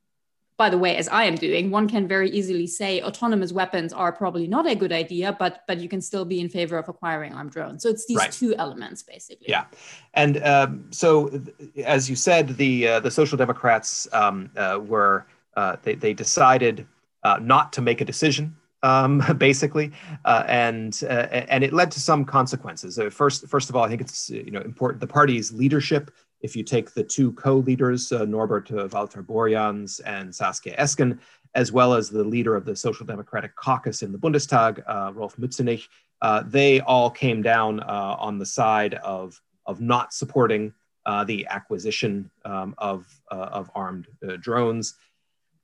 by 0.61 0.69
the 0.69 0.77
way, 0.77 0.95
as 0.99 1.09
I 1.09 1.25
am 1.25 1.37
doing, 1.37 1.71
one 1.71 1.89
can 1.89 2.07
very 2.07 2.29
easily 2.29 2.67
say 2.67 3.01
autonomous 3.01 3.51
weapons 3.51 3.95
are 3.95 4.13
probably 4.13 4.47
not 4.47 4.67
a 4.67 4.75
good 4.75 4.93
idea, 4.93 5.35
but 5.39 5.63
but 5.67 5.79
you 5.79 5.89
can 5.89 6.03
still 6.03 6.27
be 6.27 6.39
in 6.39 6.51
favor 6.51 6.77
of 6.77 6.87
acquiring 6.87 7.33
armed 7.33 7.53
drones. 7.53 7.83
So 7.83 7.89
it's 7.89 8.05
these 8.05 8.19
right. 8.19 8.31
two 8.31 8.55
elements 8.57 9.03
basically. 9.03 9.47
Yeah, 9.49 9.65
and 10.13 10.37
um, 10.45 10.85
so 10.91 11.41
as 11.83 12.11
you 12.11 12.15
said, 12.15 12.59
the 12.59 12.89
uh, 12.89 13.01
the 13.01 13.11
Social 13.11 13.39
Democrats 13.39 14.07
um, 14.13 14.51
uh, 14.55 14.79
were 14.85 15.25
uh, 15.57 15.77
they 15.83 15.95
they 15.95 16.13
decided 16.13 16.87
uh, 17.23 17.39
not 17.41 17.73
to 17.73 17.81
make 17.81 18.03
a 18.03 18.05
decision. 18.05 18.55
Um, 18.83 19.23
basically, 19.37 19.93
uh, 20.25 20.45
and 20.49 20.99
uh, 21.05 21.29
and 21.51 21.63
it 21.63 21.75
led 21.75 21.91
to 21.91 22.01
some 22.01 22.25
consequences. 22.25 22.99
first, 23.11 23.47
first 23.47 23.69
of 23.69 23.77
all, 23.77 23.85
I 23.85 23.89
think 23.89 24.01
it's 24.01 24.31
you 24.31 24.51
know 24.51 24.63
important. 24.63 25.01
The 25.01 25.07
party's 25.07 25.53
leadership 25.53 26.11
if 26.43 26.57
you 26.57 26.63
take 26.63 26.93
the 26.93 27.05
two 27.05 27.33
co-leaders, 27.33 28.13
uh, 28.13 28.25
Norbert 28.25 28.71
uh, 28.73 28.89
Walter 28.93 29.23
Borjans 29.23 30.01
and 30.05 30.35
Saskia 30.35 30.77
Esken, 30.77 31.19
as 31.55 31.73
well 31.73 31.95
as 31.95 32.09
the 32.09 32.25
leader 32.25 32.57
of 32.57 32.65
the 32.65 32.77
Social 32.77 33.05
Democratic 33.05 33.55
Caucus 33.57 34.03
in 34.03 34.13
the 34.13 34.19
Bundestag, 34.19 34.83
uh, 34.87 35.13
Rolf 35.13 35.37
Mützenich, 35.37 35.89
uh, 36.23 36.43
they 36.47 36.81
all 36.81 37.11
came 37.11 37.43
down 37.43 37.81
uh, 37.81 38.17
on 38.19 38.39
the 38.39 38.47
side 38.47 38.95
of, 38.95 39.41
of 39.67 39.81
not 39.81 40.13
supporting 40.13 40.73
uh, 41.07 41.25
the 41.25 41.47
acquisition 41.47 42.31
um, 42.45 42.75
of, 42.79 43.07
of 43.31 43.71
armed 43.75 44.07
drones. 44.41 44.95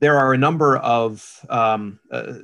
There 0.00 0.18
are 0.18 0.34
a 0.34 0.38
number 0.38 0.76
of 0.78 1.40
um, 1.48 1.98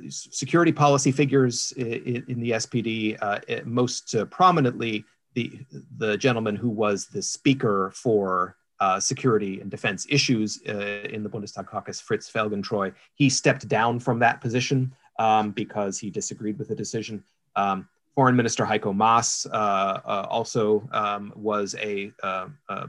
security 0.09 0.71
policy 0.71 1.11
figures 1.11 1.71
in, 1.77 2.25
in 2.27 2.39
the 2.39 2.51
SPD, 2.51 3.65
most 3.65 4.15
prominently 4.31 5.05
the 5.33 5.59
the 5.97 6.17
gentleman 6.17 6.55
who 6.55 6.69
was 6.69 7.07
the 7.07 7.21
speaker 7.21 7.91
for 7.95 8.55
uh, 8.79 8.99
security 8.99 9.61
and 9.61 9.71
defense 9.71 10.05
issues 10.09 10.61
uh, 10.67 11.07
in 11.09 11.23
the 11.23 11.29
Bundestag 11.29 11.67
caucus, 11.67 12.01
Fritz 12.01 12.29
Felgentreu, 12.29 12.93
he 13.13 13.29
stepped 13.29 13.67
down 13.67 13.99
from 13.99 14.19
that 14.19 14.41
position 14.41 14.93
um, 15.19 15.51
because 15.51 15.99
he 15.99 16.09
disagreed 16.09 16.59
with 16.59 16.67
the 16.67 16.75
decision. 16.75 17.23
Um, 17.55 17.87
Foreign 18.13 18.35
Minister 18.35 18.65
Heiko 18.65 18.93
Maas 18.93 19.47
uh, 19.47 20.01
uh 20.05 20.27
also 20.29 20.87
um, 20.91 21.31
was 21.35 21.75
a 21.79 22.11
uh, 22.21 22.47
uh, 22.67 22.87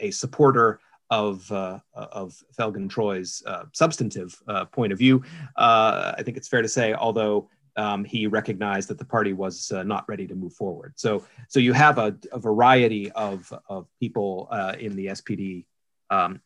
a 0.00 0.10
supporter 0.10 0.80
of 1.10 1.50
uh, 1.52 1.78
of 1.94 2.34
Felgentreu's 2.58 3.42
uh, 3.46 3.64
substantive 3.72 4.40
uh, 4.48 4.64
point 4.66 4.92
of 4.92 4.98
view. 4.98 5.22
I 5.56 6.22
think 6.24 6.36
it's 6.36 6.48
fair 6.48 6.62
to 6.62 6.68
say, 6.68 6.94
although 6.94 7.48
um, 7.76 8.04
he 8.04 8.26
recognized 8.26 8.88
that 8.88 8.98
the 8.98 9.04
party 9.04 9.32
was 9.32 9.70
uh, 9.70 9.82
not 9.82 10.08
ready 10.08 10.26
to 10.26 10.34
move 10.34 10.54
forward. 10.54 10.94
So, 10.96 11.24
so 11.48 11.60
you 11.60 11.72
have 11.74 11.98
a, 11.98 12.16
a 12.32 12.38
variety 12.38 13.12
of, 13.12 13.52
of 13.68 13.86
people 14.00 14.48
uh, 14.50 14.74
in 14.78 14.96
the 14.96 15.06
SPD 15.06 15.66
um, 16.08 16.40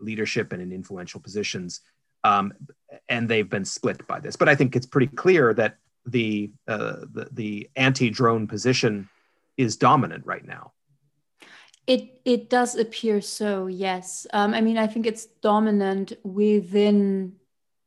leadership 0.00 0.52
and 0.52 0.62
in 0.62 0.72
influential 0.72 1.20
positions, 1.20 1.80
um, 2.24 2.52
and 3.08 3.28
they've 3.28 3.48
been 3.48 3.64
split 3.64 4.06
by 4.06 4.20
this. 4.20 4.36
But 4.36 4.48
I 4.48 4.54
think 4.54 4.76
it's 4.76 4.86
pretty 4.86 5.08
clear 5.08 5.52
that 5.54 5.78
the, 6.06 6.52
uh, 6.68 6.96
the, 7.12 7.28
the 7.32 7.70
anti-drone 7.76 8.46
position 8.46 9.08
is 9.56 9.76
dominant 9.76 10.24
right 10.26 10.46
now. 10.46 10.72
It 11.88 12.20
it 12.24 12.50
does 12.50 12.76
appear 12.76 13.20
so. 13.20 13.66
Yes. 13.66 14.28
Um, 14.32 14.54
I 14.54 14.60
mean, 14.60 14.78
I 14.78 14.86
think 14.86 15.06
it's 15.06 15.26
dominant 15.26 16.12
within 16.22 17.38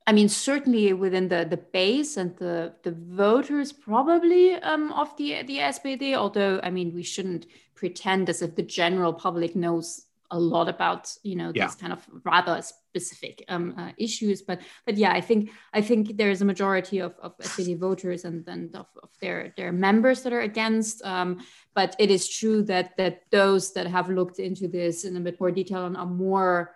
I 0.08 0.13
mean, 0.13 0.29
certainly 0.29 0.91
within 0.93 1.29
the, 1.29 1.46
the 1.50 1.58
base 1.58 2.17
and 2.17 2.36
the, 2.38 2.74
the 2.84 2.91
voters 2.91 3.72
probably 3.72 4.55
um, 4.55 4.91
of 4.93 5.15
the, 5.17 5.43
the 5.43 5.60
SPD, 5.60 6.15
although, 6.15 6.60
I 6.63 6.72
mean, 6.72 6.93
we 6.93 7.03
shouldn't 7.03 7.46
pretend 7.75 8.27
as 8.29 8.41
if 8.41 8.55
the 8.55 8.63
general 8.63 9.13
public 9.13 9.55
knows 9.55 10.08
a 10.32 10.40
lot 10.40 10.68
about, 10.70 11.14
you 11.24 11.36
know, 11.36 11.52
yeah. 11.54 11.68
these 11.68 11.76
kind 11.76 11.94
of 11.94 12.06
rather 12.24 12.62
specific 12.62 13.44
um, 13.50 13.76
uh, 13.78 13.92
issues. 13.98 14.42
But, 14.42 14.62
but 14.86 14.98
yeah, 14.98 15.12
I 15.12 15.22
think, 15.22 15.52
I 15.74 15.82
think 15.82 16.18
there 16.18 16.32
is 16.32 16.42
a 16.42 16.46
majority 16.46 17.00
of, 17.00 17.14
of 17.22 17.38
SPD 17.38 17.78
voters 17.78 18.26
and 18.26 18.46
then 18.46 18.72
of, 18.74 18.88
of, 19.04 19.10
their, 19.22 19.54
their 19.58 19.72
members 19.72 20.24
that 20.24 20.34
are 20.34 20.42
against. 20.42 21.04
Um, 21.04 21.46
but 21.76 21.96
it 22.00 22.10
is 22.10 22.28
true 22.28 22.64
that, 22.64 22.98
that 22.98 23.24
those 23.30 23.74
that 23.74 23.88
have 23.88 24.10
looked 24.10 24.40
into 24.40 24.68
this 24.68 25.04
in 25.04 25.16
a 25.18 25.20
bit 25.20 25.40
more 25.40 25.52
detail 25.52 25.86
and 25.86 25.98
are 25.98 26.06
more 26.06 26.76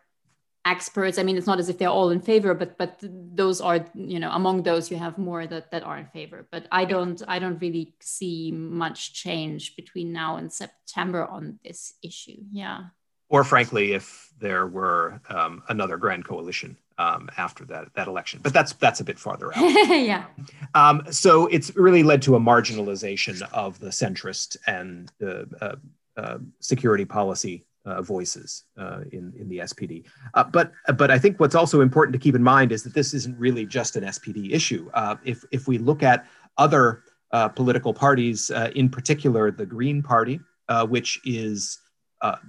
experts 0.66 1.20
i 1.20 1.24
mean 1.24 1.38
it's 1.38 1.46
not 1.46 1.60
as 1.60 1.70
if 1.70 1.78
they're 1.78 1.90
all 1.90 2.10
in 2.10 2.20
favor 2.20 2.56
but 2.56 2.76
but 2.78 3.00
those 3.02 3.62
are 3.62 3.86
you 3.94 4.20
know 4.20 4.32
among 4.32 4.64
those 4.64 4.90
you 4.90 4.98
have 4.98 5.16
more 5.18 5.46
that 5.46 5.70
that 5.70 5.84
are 5.84 6.00
in 6.00 6.08
favor 6.08 6.48
but 6.52 6.68
i 6.72 6.84
don't 6.84 7.22
i 7.28 7.38
don't 7.38 7.62
really 7.62 7.94
see 8.00 8.52
much 8.52 9.14
change 9.14 9.76
between 9.76 10.12
now 10.12 10.38
and 10.38 10.52
september 10.52 11.24
on 11.24 11.60
this 11.64 11.94
issue 12.02 12.38
yeah 12.52 12.86
or 13.30 13.44
frankly 13.44 13.94
if 13.94 14.32
there 14.40 14.68
were 14.68 15.20
um, 15.30 15.64
another 15.70 15.98
grand 15.98 16.26
coalition 16.26 16.78
um, 16.98 17.30
after 17.38 17.66
that 17.66 17.88
that 17.96 18.08
election 18.08 18.40
but 18.44 18.54
that's 18.54 18.74
that's 18.74 19.00
a 19.00 19.04
bit 19.04 19.20
farther 19.20 19.56
out 19.56 19.62
yeah 19.90 20.26
um, 20.74 21.02
so 21.10 21.48
it's 21.48 21.76
really 21.76 22.04
led 22.04 22.22
to 22.22 22.36
a 22.36 22.40
marginalization 22.40 23.42
of 23.52 23.80
the 23.80 23.90
centrist 23.90 24.58
and 24.68 25.12
uh, 25.26 25.44
uh, 25.62 25.76
uh, 26.18 26.38
security 26.60 27.06
policy 27.06 27.66
uh, 27.86 28.02
voices 28.02 28.64
uh, 28.78 29.02
in 29.12 29.34
in 29.38 29.48
the 29.48 29.60
SPD. 29.60 30.06
Uh, 30.34 30.44
but 30.44 30.72
but 30.98 31.12
I 31.12 31.20
think 31.20 31.40
what's 31.40 31.56
also 31.56 31.82
important 31.82 32.14
to 32.14 32.20
keep 32.20 32.36
in 32.36 32.44
mind 32.44 32.72
is 32.72 32.84
that 32.84 32.94
this 32.94 33.14
isn't 33.14 33.38
really 33.38 33.66
just 33.66 33.96
an 33.96 34.04
SPD 34.04 34.52
issue. 34.52 34.90
Uh, 34.94 35.16
if 35.24 35.44
if 35.52 35.68
we 35.68 35.78
look 35.78 36.04
at 36.04 36.26
other 36.58 37.04
uh, 37.32 37.48
political 37.50 37.94
parties, 37.94 38.50
uh, 38.52 38.72
in 38.76 38.90
particular 38.90 39.52
the 39.52 39.66
Green 39.66 40.02
Party, 40.02 40.40
which 40.88 41.20
is 41.26 41.80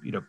you 0.02 0.12
know 0.12 0.24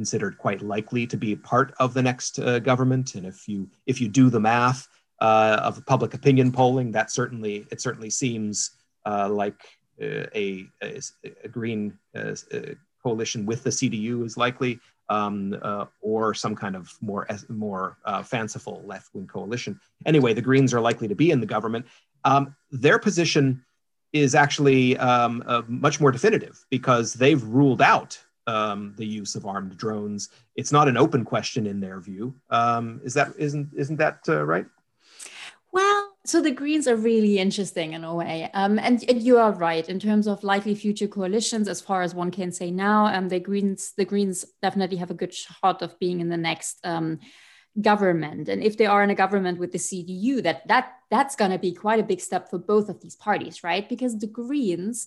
considered 0.00 0.38
quite 0.38 0.62
likely 0.62 1.06
to 1.06 1.16
be 1.16 1.36
part 1.36 1.74
of 1.78 1.92
the 1.94 2.02
next 2.02 2.40
government, 2.70 3.14
and 3.16 3.26
if 3.26 3.46
you 3.46 3.68
if 3.86 4.00
you 4.00 4.08
do 4.08 4.30
the 4.30 4.40
math 4.40 4.88
of 5.20 5.84
public 5.86 6.14
opinion 6.14 6.50
polling, 6.50 6.90
that 6.92 7.10
certainly 7.10 7.66
it 7.70 7.80
certainly 7.80 8.10
seems 8.10 8.54
like 9.06 9.60
a, 10.00 10.66
a, 10.82 10.92
a, 11.44 11.48
green 11.48 11.98
coalition 13.02 13.46
with 13.46 13.62
the 13.62 13.70
CDU 13.70 14.24
is 14.24 14.36
likely, 14.36 14.80
um, 15.08 15.58
uh, 15.62 15.86
or 16.00 16.34
some 16.34 16.54
kind 16.54 16.76
of 16.76 16.90
more 17.00 17.26
more 17.48 17.98
uh, 18.04 18.22
fanciful 18.22 18.82
left 18.84 19.08
wing 19.14 19.26
coalition. 19.26 19.78
Anyway, 20.06 20.32
the 20.32 20.42
Greens 20.42 20.72
are 20.72 20.80
likely 20.80 21.08
to 21.08 21.14
be 21.14 21.30
in 21.30 21.40
the 21.40 21.46
government. 21.46 21.86
Um, 22.24 22.54
their 22.70 22.98
position 22.98 23.64
is 24.12 24.34
actually 24.34 24.96
um, 24.98 25.42
uh, 25.46 25.62
much 25.68 26.00
more 26.00 26.12
definitive 26.12 26.64
because 26.70 27.14
they've 27.14 27.42
ruled 27.42 27.82
out 27.82 28.18
um, 28.50 28.94
the 28.96 29.06
use 29.06 29.36
of 29.36 29.46
armed 29.46 29.76
drones. 29.76 30.28
It's 30.56 30.72
not 30.72 30.88
an 30.88 30.96
open 30.96 31.24
question 31.24 31.66
in 31.66 31.80
their 31.80 32.00
view. 32.00 32.34
Um, 32.50 33.00
is 33.04 33.14
that 33.14 33.32
isn't 33.38 33.68
isn't 33.74 33.96
that 33.96 34.18
uh, 34.28 34.44
right? 34.44 34.66
Well, 35.72 36.10
so 36.24 36.42
the 36.42 36.50
Greens 36.50 36.88
are 36.88 36.96
really 36.96 37.38
interesting 37.38 37.92
in 37.92 38.02
a 38.02 38.12
way, 38.12 38.50
um, 38.54 38.78
and, 38.80 39.04
and, 39.08 39.22
you 39.22 39.38
are 39.38 39.52
right 39.52 39.88
in 39.88 40.00
terms 40.00 40.26
of 40.26 40.42
likely 40.42 40.74
future 40.74 41.06
coalitions. 41.06 41.68
As 41.68 41.80
far 41.80 42.02
as 42.02 42.12
one 42.12 42.32
can 42.32 42.50
say 42.50 42.72
now, 42.72 43.06
um, 43.06 43.28
the 43.28 43.38
Greens 43.38 43.92
the 43.96 44.04
Greens 44.04 44.44
definitely 44.62 44.96
have 44.96 45.12
a 45.12 45.20
good 45.22 45.32
shot 45.32 45.80
of 45.80 45.98
being 46.00 46.20
in 46.20 46.28
the 46.28 46.36
next 46.36 46.84
um, 46.84 47.20
government. 47.80 48.48
And 48.48 48.64
if 48.64 48.76
they 48.76 48.86
are 48.86 49.04
in 49.04 49.10
a 49.10 49.14
government 49.14 49.60
with 49.60 49.70
the 49.70 49.78
CDU, 49.78 50.42
that 50.42 50.66
that 50.66 50.94
that's 51.08 51.36
going 51.36 51.52
to 51.52 51.58
be 51.58 51.72
quite 51.72 52.00
a 52.00 52.10
big 52.10 52.20
step 52.20 52.50
for 52.50 52.58
both 52.58 52.88
of 52.88 53.00
these 53.00 53.16
parties, 53.16 53.62
right? 53.62 53.88
Because 53.88 54.18
the 54.18 54.26
Greens 54.26 55.06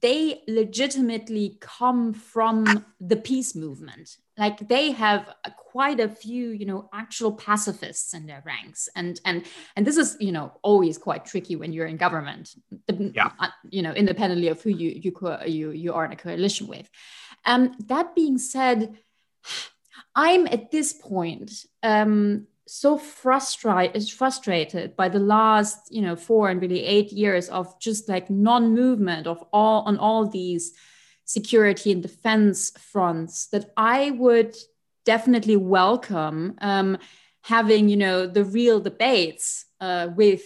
they 0.00 0.42
legitimately 0.48 1.58
come 1.60 2.12
from 2.12 2.84
the 3.00 3.16
peace 3.16 3.54
movement. 3.54 4.16
Like 4.38 4.68
they 4.68 4.92
have 4.92 5.28
quite 5.56 6.00
a 6.00 6.08
few 6.08 6.50
you 6.50 6.66
know 6.66 6.88
actual 6.92 7.32
pacifists 7.32 8.14
in 8.14 8.26
their 8.26 8.42
ranks. 8.46 8.88
And 8.96 9.20
and 9.24 9.44
and 9.76 9.86
this 9.86 9.96
is 9.96 10.16
you 10.20 10.32
know 10.32 10.52
always 10.62 10.98
quite 10.98 11.24
tricky 11.24 11.56
when 11.56 11.72
you're 11.72 11.86
in 11.86 11.96
government 11.96 12.54
yeah. 12.88 13.30
Uh, 13.38 13.48
you 13.68 13.82
know 13.82 13.92
independently 13.92 14.48
of 14.48 14.62
who 14.62 14.70
you 14.70 14.90
you 14.90 15.12
you 15.46 15.70
you 15.70 15.92
are 15.92 16.04
in 16.04 16.12
a 16.12 16.16
coalition 16.16 16.66
with. 16.66 16.88
Um 17.44 17.74
that 17.88 18.14
being 18.14 18.38
said 18.38 18.96
i'm 20.14 20.46
at 20.46 20.70
this 20.70 20.92
point 20.92 21.50
um 21.82 22.46
so 22.66 22.96
frustrated 22.96 24.08
frustrated 24.10 24.96
by 24.96 25.08
the 25.08 25.18
last 25.18 25.78
you 25.90 26.00
know 26.00 26.16
four 26.16 26.48
and 26.48 26.60
really 26.60 26.84
eight 26.84 27.12
years 27.12 27.48
of 27.48 27.78
just 27.80 28.08
like 28.08 28.30
non-movement 28.30 29.26
of 29.26 29.42
all 29.52 29.82
on 29.82 29.98
all 29.98 30.26
these 30.26 30.72
security 31.24 31.92
and 31.92 32.02
defense 32.02 32.70
fronts 32.78 33.46
that 33.46 33.70
i 33.76 34.10
would 34.12 34.54
definitely 35.04 35.56
welcome 35.56 36.54
um, 36.60 36.96
having 37.42 37.88
you 37.88 37.96
know 37.96 38.26
the 38.26 38.44
real 38.44 38.80
debates 38.80 39.66
uh, 39.80 40.08
with 40.14 40.42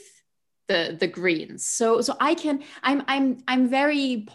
the 0.68 0.96
the 0.98 1.06
greens. 1.06 1.64
So 1.64 2.00
so 2.00 2.16
i 2.20 2.34
can 2.34 2.62
i'm 2.82 3.02
i'm 3.08 3.38
i'm 3.48 3.68
very 3.68 4.26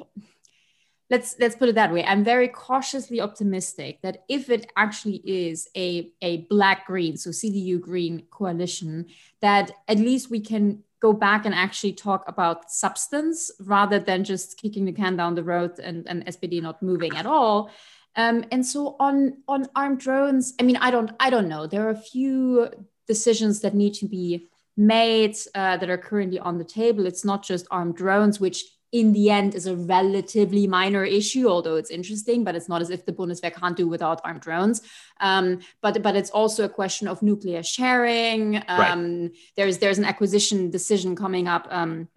let's 1.12 1.36
let's 1.40 1.56
put 1.56 1.70
it 1.70 1.76
that 1.76 1.94
way. 1.94 2.04
I'm 2.04 2.24
very 2.24 2.48
cautiously 2.48 3.20
optimistic 3.22 4.02
that 4.02 4.24
if 4.30 4.50
it 4.50 4.72
actually 4.78 5.22
is 5.26 5.68
a 5.76 6.12
a 6.22 6.48
black 6.50 6.88
green 6.88 7.18
so 7.18 7.30
cdu 7.30 7.80
green 7.80 8.24
coalition 8.32 9.06
that 9.42 9.72
at 9.88 10.00
least 10.00 10.32
we 10.32 10.40
can 10.40 10.84
go 11.02 11.12
back 11.14 11.46
and 11.46 11.54
actually 11.54 11.94
talk 11.94 12.24
about 12.28 12.72
substance 12.72 13.52
rather 13.60 14.00
than 14.00 14.24
just 14.24 14.58
kicking 14.58 14.86
the 14.86 14.92
can 14.94 15.18
down 15.18 15.36
the 15.36 15.44
road 15.44 15.78
and, 15.80 16.08
and 16.08 16.26
spd 16.28 16.62
not 16.62 16.82
moving 16.82 17.16
at 17.18 17.26
all. 17.26 17.70
Um, 18.16 18.44
and 18.52 18.66
so 18.66 18.96
on 19.00 19.38
on 19.48 19.68
armed 19.74 20.00
drones 20.00 20.54
i 20.60 20.64
mean 20.64 20.78
i 20.78 20.90
don't 20.92 21.12
i 21.20 21.30
don't 21.30 21.50
know. 21.50 21.68
There 21.68 21.86
are 21.88 21.98
a 22.00 22.08
few 22.16 22.70
decisions 23.08 23.60
that 23.62 23.74
need 23.74 23.94
to 23.96 24.08
be 24.08 24.50
made 24.78 25.36
uh, 25.54 25.76
that 25.78 25.90
are 25.90 25.98
currently 25.98 26.40
on 26.40 26.58
the 26.58 26.64
table. 26.64 27.06
It's 27.06 27.26
not 27.26 27.44
just 27.44 27.68
armed 27.70 27.96
drones, 27.96 28.40
which 28.40 28.64
in 28.92 29.14
the 29.14 29.30
end 29.30 29.56
is 29.56 29.68
a 29.68 29.76
relatively 29.76 30.68
minor 30.68 31.04
issue, 31.04 31.48
although 31.48 31.76
it's 31.76 31.90
interesting, 31.90 32.44
but 32.44 32.56
it's 32.56 32.68
not 32.68 32.82
as 32.82 32.90
if 32.90 33.06
the 33.06 33.14
Bundeswehr 33.14 33.56
can't 33.56 33.78
do 33.78 33.88
without 33.88 34.20
armed 34.24 34.42
drones. 34.42 34.82
Um, 35.20 35.60
but 35.82 36.02
but 36.04 36.16
it's 36.16 36.30
also 36.30 36.66
a 36.66 36.70
question 36.70 37.08
of 37.08 37.22
nuclear 37.22 37.64
sharing. 37.64 38.58
Um, 38.68 39.22
right. 39.22 39.32
There's 39.56 39.78
there's 39.78 39.98
an 39.98 40.06
acquisition 40.06 40.70
decision 40.70 41.16
coming 41.16 41.48
up. 41.48 41.68
Um, 41.70 42.10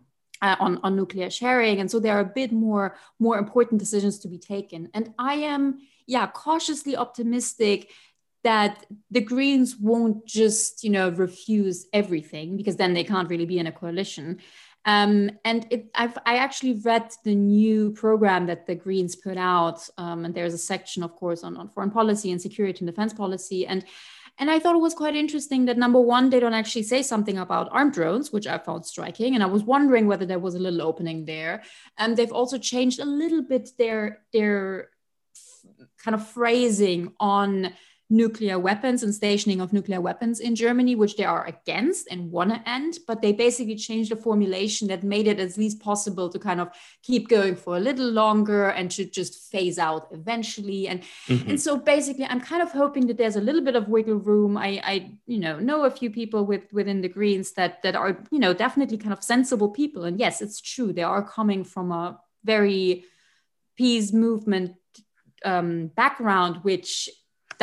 uh, 0.43 0.57
on, 0.61 0.79
on 0.83 0.95
nuclear 0.95 1.31
sharing 1.31 1.81
and 1.81 1.91
so 1.91 1.99
there 1.99 2.15
are 2.19 2.21
a 2.21 2.33
bit 2.35 2.53
more 2.53 2.97
more 3.19 3.39
important 3.39 3.79
decisions 3.79 4.19
to 4.19 4.29
be 4.29 4.37
taken 4.37 4.91
and 4.93 5.15
i 5.19 5.35
am 5.37 5.79
yeah 6.07 6.27
cautiously 6.27 6.97
optimistic 6.97 7.89
that 8.43 8.85
the 9.11 9.23
greens 9.23 9.77
won't 9.77 10.27
just 10.27 10.85
you 10.85 10.91
know 10.91 11.09
refuse 11.11 11.87
everything 11.95 12.59
because 12.59 12.77
then 12.77 12.93
they 12.93 13.05
can't 13.05 13.31
really 13.31 13.47
be 13.47 13.59
in 13.59 13.67
a 13.67 13.73
coalition 13.73 14.39
um, 14.85 15.31
and 15.45 15.67
it, 15.71 15.87
I've, 15.95 16.19
I 16.27 16.37
actually 16.37 16.75
read 16.75 17.11
the 17.25 17.35
new 17.35 17.93
program 17.93 18.47
that 18.47 18.67
the 18.67 18.75
Greens 18.75 19.17
put 19.17 19.37
out, 19.37 19.89
um, 19.97 20.25
and 20.25 20.35
there's 20.35 20.55
a 20.55 20.59
section, 20.59 21.03
of 21.03 21.17
course, 21.17 21.43
on, 21.43 21.57
on 21.57 21.69
foreign 21.69 21.91
policy 21.91 22.31
and 22.31 22.41
security 22.41 22.81
and 22.81 22.89
defense 22.89 23.13
policy. 23.13 23.67
And 23.67 23.85
and 24.39 24.51
I 24.51 24.59
thought 24.59 24.75
it 24.75 24.81
was 24.81 24.95
quite 24.95 25.15
interesting 25.15 25.67
that 25.67 25.79
number 25.79 26.01
one, 26.01 26.29
they 26.29 26.41
don't 26.41 26.55
actually 26.55 26.83
say 26.83 27.03
something 27.03 27.39
about 27.39 27.69
armed 27.71 27.93
drones, 27.93 28.33
which 28.33 28.49
I 28.49 28.59
found 28.59 28.85
striking. 28.85 29.35
And 29.35 29.45
I 29.45 29.47
was 29.47 29.63
wondering 29.63 30.09
whether 30.09 30.27
there 30.27 30.41
was 30.41 30.57
a 30.57 30.59
little 30.59 30.83
opening 30.83 31.25
there. 31.25 31.63
And 31.99 32.17
they've 32.17 32.33
also 32.33 32.59
changed 32.59 32.99
a 32.99 33.05
little 33.05 33.43
bit 33.43 33.71
their 33.79 34.23
their 34.33 34.91
kind 35.99 36.15
of 36.17 36.27
phrasing 36.27 37.13
on 37.21 37.73
nuclear 38.15 38.59
weapons 38.59 39.03
and 39.03 39.13
stationing 39.13 39.61
of 39.61 39.73
nuclear 39.73 40.01
weapons 40.01 40.39
in 40.39 40.55
Germany, 40.55 40.95
which 40.95 41.17
they 41.17 41.25
are 41.25 41.45
against 41.47 42.07
and 42.11 42.31
want 42.31 42.51
to 42.51 42.69
end. 42.69 42.99
But 43.09 43.21
they 43.21 43.33
basically 43.33 43.75
changed 43.75 44.13
the 44.13 44.17
formulation 44.17 44.87
that 44.89 45.03
made 45.03 45.27
it 45.27 45.41
at 45.41 45.59
least 45.59 45.81
possible 45.81 46.29
to 46.31 46.39
kind 46.39 46.61
of 46.61 46.69
keep 47.03 47.29
going 47.29 47.57
for 47.57 47.77
a 47.77 47.81
little 47.81 48.09
longer 48.09 48.69
and 48.69 48.89
to 48.93 49.05
just 49.05 49.51
phase 49.51 49.79
out 49.79 50.09
eventually. 50.13 50.87
And 50.87 51.03
mm-hmm. 51.27 51.51
and 51.51 51.61
so 51.61 51.77
basically, 51.77 52.25
I'm 52.25 52.41
kind 52.41 52.63
of 52.63 52.71
hoping 52.71 53.09
that 53.09 53.19
there's 53.19 53.37
a 53.37 53.41
little 53.41 53.63
bit 53.63 53.75
of 53.75 53.89
wiggle 53.89 54.21
room. 54.31 54.57
I 54.57 54.81
I 54.85 55.19
you 55.27 55.41
know 55.41 55.59
know 55.59 55.85
a 55.85 55.91
few 55.91 56.11
people 56.11 56.47
with 56.47 56.73
within 56.73 57.01
the 57.01 57.09
Greens 57.09 57.53
that 57.53 57.83
that 57.83 57.97
are 57.97 58.17
you 58.31 58.39
know 58.39 58.55
definitely 58.55 58.99
kind 58.99 59.13
of 59.13 59.25
sensible 59.25 59.71
people. 59.71 60.05
And 60.05 60.21
yes, 60.21 60.41
it's 60.41 60.61
true 60.61 60.93
they 60.93 61.03
are 61.03 61.23
coming 61.23 61.65
from 61.65 61.91
a 61.91 62.21
very 62.45 63.05
peace 63.77 64.13
movement 64.13 64.77
um, 65.45 65.89
background, 65.89 66.61
which 66.63 67.11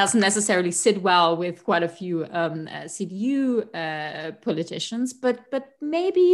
doesn't 0.02 0.20
necessarily 0.20 0.72
sit 0.72 0.98
well 1.04 1.38
with 1.38 1.64
quite 1.64 1.84
a 1.84 1.88
few 2.00 2.26
um, 2.32 2.68
uh, 2.68 2.86
CDU 2.96 3.42
uh, 3.76 4.32
politicians, 4.48 5.14
but 5.14 5.38
but 5.52 5.64
maybe 5.80 6.28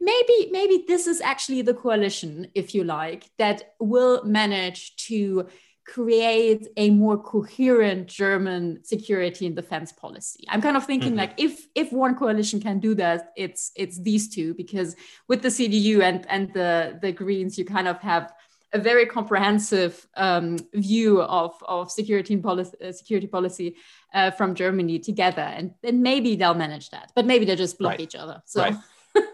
maybe 0.00 0.36
maybe 0.52 0.84
this 0.86 1.08
is 1.12 1.20
actually 1.20 1.62
the 1.62 1.74
coalition, 1.74 2.32
if 2.54 2.66
you 2.74 2.84
like, 2.84 3.22
that 3.38 3.74
will 3.80 4.22
manage 4.24 4.94
to 5.08 5.46
create 5.86 6.68
a 6.76 6.90
more 6.90 7.18
coherent 7.18 8.06
German 8.06 8.62
security 8.84 9.44
and 9.48 9.56
defense 9.56 9.90
policy. 9.90 10.44
I'm 10.48 10.62
kind 10.62 10.76
of 10.76 10.86
thinking 10.86 11.10
mm-hmm. 11.10 11.24
like 11.24 11.34
if 11.36 11.66
if 11.74 11.92
one 11.92 12.14
coalition 12.14 12.60
can 12.60 12.78
do 12.78 12.94
that, 12.94 13.32
it's 13.36 13.72
it's 13.74 13.98
these 14.08 14.28
two 14.34 14.54
because 14.54 14.94
with 15.26 15.42
the 15.42 15.52
CDU 15.56 16.00
and 16.08 16.24
and 16.28 16.54
the 16.54 16.98
the 17.02 17.10
Greens, 17.10 17.58
you 17.58 17.64
kind 17.64 17.88
of 17.88 17.98
have 18.12 18.32
a 18.72 18.78
very 18.78 19.06
comprehensive 19.06 20.06
um, 20.16 20.58
view 20.74 21.22
of, 21.22 21.54
of 21.66 21.90
security 21.90 22.36
policy, 22.36 22.76
uh, 22.84 22.92
security 22.92 23.26
policy 23.26 23.76
uh, 24.14 24.30
from 24.30 24.54
Germany 24.54 24.98
together, 24.98 25.42
and, 25.42 25.72
and 25.82 26.02
maybe 26.02 26.36
they'll 26.36 26.54
manage 26.54 26.90
that. 26.90 27.12
But 27.14 27.26
maybe 27.26 27.44
they 27.44 27.56
just 27.56 27.78
block 27.78 27.92
right. 27.92 28.00
each 28.00 28.14
other. 28.14 28.42
So. 28.46 28.62
Right. 28.62 28.76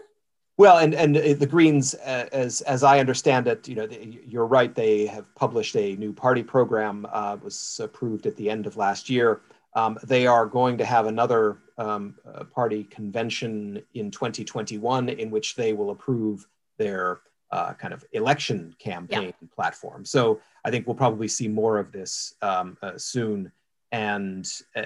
well, 0.57 0.77
and 0.79 0.93
and 0.95 1.15
the 1.15 1.45
Greens, 1.45 1.93
uh, 1.95 2.27
as 2.31 2.61
as 2.61 2.83
I 2.83 2.99
understand 2.99 3.47
it, 3.47 3.67
you 3.67 3.75
know, 3.75 3.87
you're 4.25 4.47
right. 4.47 4.73
They 4.73 5.05
have 5.05 5.33
published 5.35 5.75
a 5.75 5.95
new 5.95 6.13
party 6.13 6.43
program. 6.43 7.05
Uh, 7.11 7.37
was 7.43 7.79
approved 7.83 8.25
at 8.25 8.35
the 8.35 8.49
end 8.49 8.65
of 8.65 8.75
last 8.77 9.09
year. 9.09 9.41
Um, 9.75 9.99
they 10.03 10.25
are 10.25 10.47
going 10.47 10.77
to 10.79 10.85
have 10.85 11.05
another 11.05 11.59
um, 11.77 12.15
uh, 12.25 12.43
party 12.45 12.85
convention 12.85 13.83
in 13.93 14.09
2021 14.09 15.09
in 15.09 15.29
which 15.29 15.55
they 15.55 15.73
will 15.73 15.91
approve 15.91 16.47
their 16.77 17.21
uh, 17.51 17.73
kind 17.73 17.93
of 17.93 18.03
election 18.11 18.75
campaign 18.79 19.33
yeah. 19.41 19.47
platform. 19.55 20.05
So 20.05 20.41
I 20.65 20.71
think 20.71 20.85
we'll 20.85 20.95
probably 20.95 21.27
see 21.27 21.47
more 21.47 21.77
of 21.77 21.91
this 21.91 22.35
um, 22.41 22.77
uh, 22.81 22.97
soon. 22.97 23.51
And 23.91 24.47
uh, 24.75 24.83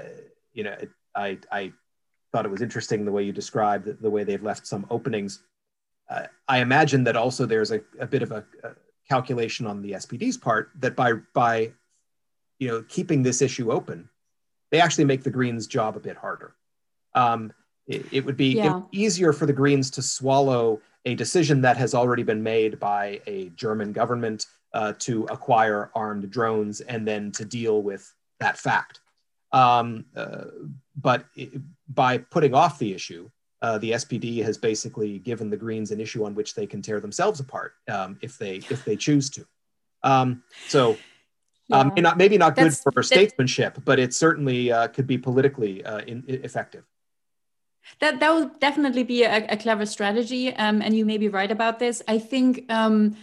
you 0.53 0.63
know, 0.63 0.73
it, 0.73 0.89
I 1.15 1.39
I 1.51 1.73
thought 2.31 2.45
it 2.45 2.51
was 2.51 2.61
interesting 2.61 3.03
the 3.03 3.11
way 3.11 3.23
you 3.23 3.31
described 3.31 3.85
the, 3.85 3.93
the 3.93 4.09
way 4.09 4.23
they've 4.23 4.43
left 4.43 4.67
some 4.67 4.85
openings. 4.89 5.43
Uh, 6.09 6.27
I 6.47 6.59
imagine 6.59 7.03
that 7.05 7.15
also 7.15 7.45
there's 7.45 7.71
a, 7.71 7.81
a 7.99 8.07
bit 8.07 8.21
of 8.21 8.31
a, 8.31 8.45
a, 8.63 8.71
calculation 9.09 9.65
on 9.65 9.81
the 9.81 9.91
SPD's 9.93 10.37
part 10.37 10.71
that 10.79 10.95
by 10.95 11.13
by 11.33 11.71
you 12.59 12.67
know 12.67 12.83
keeping 12.87 13.23
this 13.23 13.41
issue 13.41 13.71
open, 13.71 14.07
they 14.69 14.79
actually 14.79 15.05
make 15.05 15.23
the 15.23 15.31
Greens' 15.31 15.67
job 15.67 15.97
a 15.97 15.99
bit 15.99 16.15
harder. 16.15 16.55
Um, 17.13 17.51
it, 17.87 18.05
it, 18.11 18.25
would 18.25 18.37
be 18.37 18.53
yeah. 18.53 18.81
easier 18.91 19.33
for 19.33 19.45
the 19.45 19.53
Greens 19.53 19.91
to 19.91 20.01
swallow 20.01 20.79
a 21.05 21.15
decision 21.15 21.61
that 21.61 21.77
has 21.77 21.93
already 21.93 22.23
been 22.23 22.43
made 22.43 22.79
by 22.79 23.21
a 23.27 23.49
German 23.49 23.91
government 23.91 24.45
uh, 24.73 24.93
to 24.99 25.25
acquire 25.25 25.91
armed 25.95 26.29
drones 26.29 26.81
and 26.81 27.07
then 27.07 27.31
to 27.33 27.45
deal 27.45 27.81
with 27.81 28.13
that 28.39 28.57
fact. 28.57 28.99
Um, 29.51 30.05
uh, 30.15 30.45
but 30.95 31.25
it, 31.35 31.61
by 31.89 32.19
putting 32.19 32.53
off 32.53 32.79
the 32.79 32.93
issue, 32.93 33.29
uh, 33.61 33.77
the 33.77 33.91
SPD 33.91 34.43
has 34.43 34.57
basically 34.57 35.19
given 35.19 35.49
the 35.49 35.57
Greens 35.57 35.91
an 35.91 35.99
issue 35.99 36.25
on 36.25 36.33
which 36.33 36.55
they 36.55 36.65
can 36.65 36.81
tear 36.81 36.99
themselves 36.99 37.39
apart 37.39 37.73
um, 37.89 38.17
if 38.21 38.37
they 38.37 38.55
if 38.69 38.85
they 38.85 38.95
choose 38.95 39.29
to. 39.31 39.45
Um, 40.03 40.43
so. 40.67 40.97
Um, 41.71 41.93
yeah. 41.95 42.01
not, 42.01 42.17
maybe 42.17 42.37
not 42.37 42.55
good 42.55 42.65
that's, 42.65 42.83
for 42.83 43.01
statesmanship, 43.01 43.79
but 43.85 43.97
it 43.97 44.13
certainly 44.13 44.73
uh, 44.73 44.87
could 44.87 45.07
be 45.07 45.17
politically 45.17 45.85
uh, 45.85 45.99
in, 45.99 46.21
effective. 46.27 46.83
That 47.99 48.19
that 48.19 48.33
would 48.33 48.59
definitely 48.59 49.03
be 49.03 49.23
a, 49.23 49.45
a 49.47 49.57
clever 49.57 49.85
strategy, 49.85 50.53
um, 50.55 50.81
and 50.81 50.95
you 50.95 51.05
may 51.05 51.17
be 51.17 51.29
right 51.29 51.51
about 51.51 51.79
this. 51.79 52.01
I 52.07 52.19
think 52.19 52.71
um, 52.71 53.15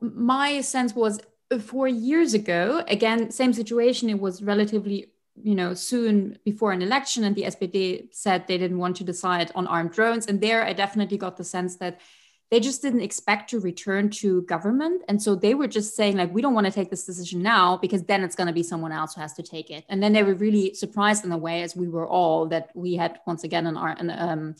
my 0.00 0.60
sense 0.60 0.94
was 0.94 1.20
uh, 1.50 1.58
four 1.58 1.88
years 1.88 2.34
ago. 2.34 2.84
Again, 2.88 3.30
same 3.30 3.52
situation. 3.52 4.10
It 4.10 4.20
was 4.20 4.42
relatively 4.42 5.12
you 5.42 5.54
know 5.54 5.74
soon 5.74 6.38
before 6.44 6.72
an 6.72 6.82
election, 6.82 7.24
and 7.24 7.34
the 7.34 7.44
SPD 7.44 8.08
said 8.12 8.46
they 8.46 8.58
didn't 8.58 8.78
want 8.78 8.96
to 8.96 9.04
decide 9.04 9.50
on 9.54 9.66
armed 9.66 9.92
drones. 9.92 10.26
And 10.26 10.40
there, 10.40 10.64
I 10.64 10.72
definitely 10.72 11.18
got 11.18 11.36
the 11.36 11.44
sense 11.44 11.76
that 11.76 12.00
they 12.50 12.60
just 12.60 12.80
didn't 12.80 13.00
expect 13.00 13.50
to 13.50 13.58
return 13.58 14.08
to 14.08 14.42
government. 14.42 15.02
And 15.08 15.20
so 15.20 15.34
they 15.34 15.54
were 15.54 15.66
just 15.66 15.96
saying 15.96 16.16
like 16.16 16.32
we 16.32 16.42
don't 16.42 16.54
want 16.54 16.66
to 16.66 16.72
take 16.72 16.90
this 16.90 17.04
decision 17.04 17.42
now 17.42 17.76
because 17.76 18.04
then 18.04 18.22
it's 18.22 18.36
going 18.36 18.46
to 18.46 18.52
be 18.52 18.62
someone 18.62 18.92
else 18.92 19.14
who 19.14 19.20
has 19.20 19.32
to 19.34 19.42
take 19.42 19.70
it. 19.70 19.84
And 19.88 20.02
then 20.02 20.12
they 20.12 20.22
were 20.22 20.34
really 20.34 20.74
surprised 20.74 21.24
in 21.24 21.32
a 21.32 21.38
way 21.38 21.62
as 21.62 21.74
we 21.74 21.88
were 21.88 22.06
all 22.06 22.46
that 22.46 22.70
we 22.74 22.94
had 22.94 23.18
once 23.26 23.42
again 23.42 23.66
an, 23.66 23.76
an 23.76 24.10
um, 24.10 24.54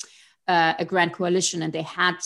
uh, 0.48 0.74
a 0.78 0.84
grand 0.84 1.12
coalition 1.12 1.62
and 1.62 1.72
they 1.72 1.82
had 1.82 2.16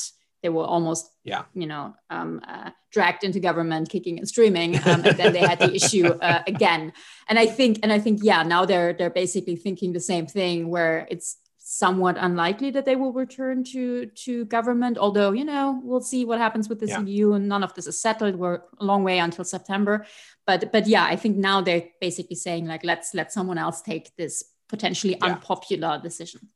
they 0.42 0.48
were 0.48 0.64
almost 0.64 1.10
yeah. 1.24 1.44
you 1.54 1.66
know 1.66 1.94
um, 2.08 2.40
uh, 2.46 2.70
dragged 2.90 3.24
into 3.24 3.40
government 3.40 3.88
kicking 3.88 4.18
and 4.18 4.28
streaming 4.28 4.76
um, 4.86 5.04
and 5.04 5.18
then 5.18 5.32
they 5.32 5.40
had 5.40 5.58
the 5.58 5.74
issue 5.74 6.06
uh, 6.06 6.42
again. 6.46 6.92
And 7.28 7.38
i 7.38 7.46
think 7.46 7.80
and 7.82 7.92
i 7.92 7.98
think 7.98 8.20
yeah 8.22 8.42
now 8.42 8.64
they're 8.64 8.92
they're 8.92 9.10
basically 9.10 9.56
thinking 9.56 9.92
the 9.92 10.00
same 10.00 10.26
thing 10.26 10.68
where 10.68 11.06
it's 11.10 11.36
somewhat 11.72 12.16
unlikely 12.18 12.72
that 12.72 12.84
they 12.84 12.96
will 12.96 13.12
return 13.12 13.62
to 13.62 14.06
to 14.06 14.44
government. 14.46 14.98
Although 14.98 15.30
you 15.30 15.44
know 15.44 15.80
we'll 15.84 16.00
see 16.00 16.24
what 16.24 16.40
happens 16.40 16.68
with 16.68 16.80
the 16.80 16.88
yeah. 16.88 16.98
CDU, 16.98 17.36
and 17.36 17.48
none 17.48 17.62
of 17.62 17.72
this 17.74 17.86
is 17.86 18.02
settled. 18.02 18.34
We're 18.34 18.60
a 18.80 18.84
long 18.84 19.04
way 19.04 19.20
until 19.20 19.44
September, 19.44 20.04
but 20.46 20.72
but 20.72 20.88
yeah, 20.88 21.04
I 21.04 21.14
think 21.14 21.36
now 21.36 21.60
they're 21.60 21.84
basically 22.00 22.34
saying 22.34 22.66
like 22.66 22.82
let's 22.82 23.14
let 23.14 23.32
someone 23.32 23.56
else 23.56 23.82
take 23.82 24.14
this 24.16 24.42
potentially 24.68 25.14
yeah. 25.14 25.26
unpopular 25.26 26.00
decision. 26.02 26.48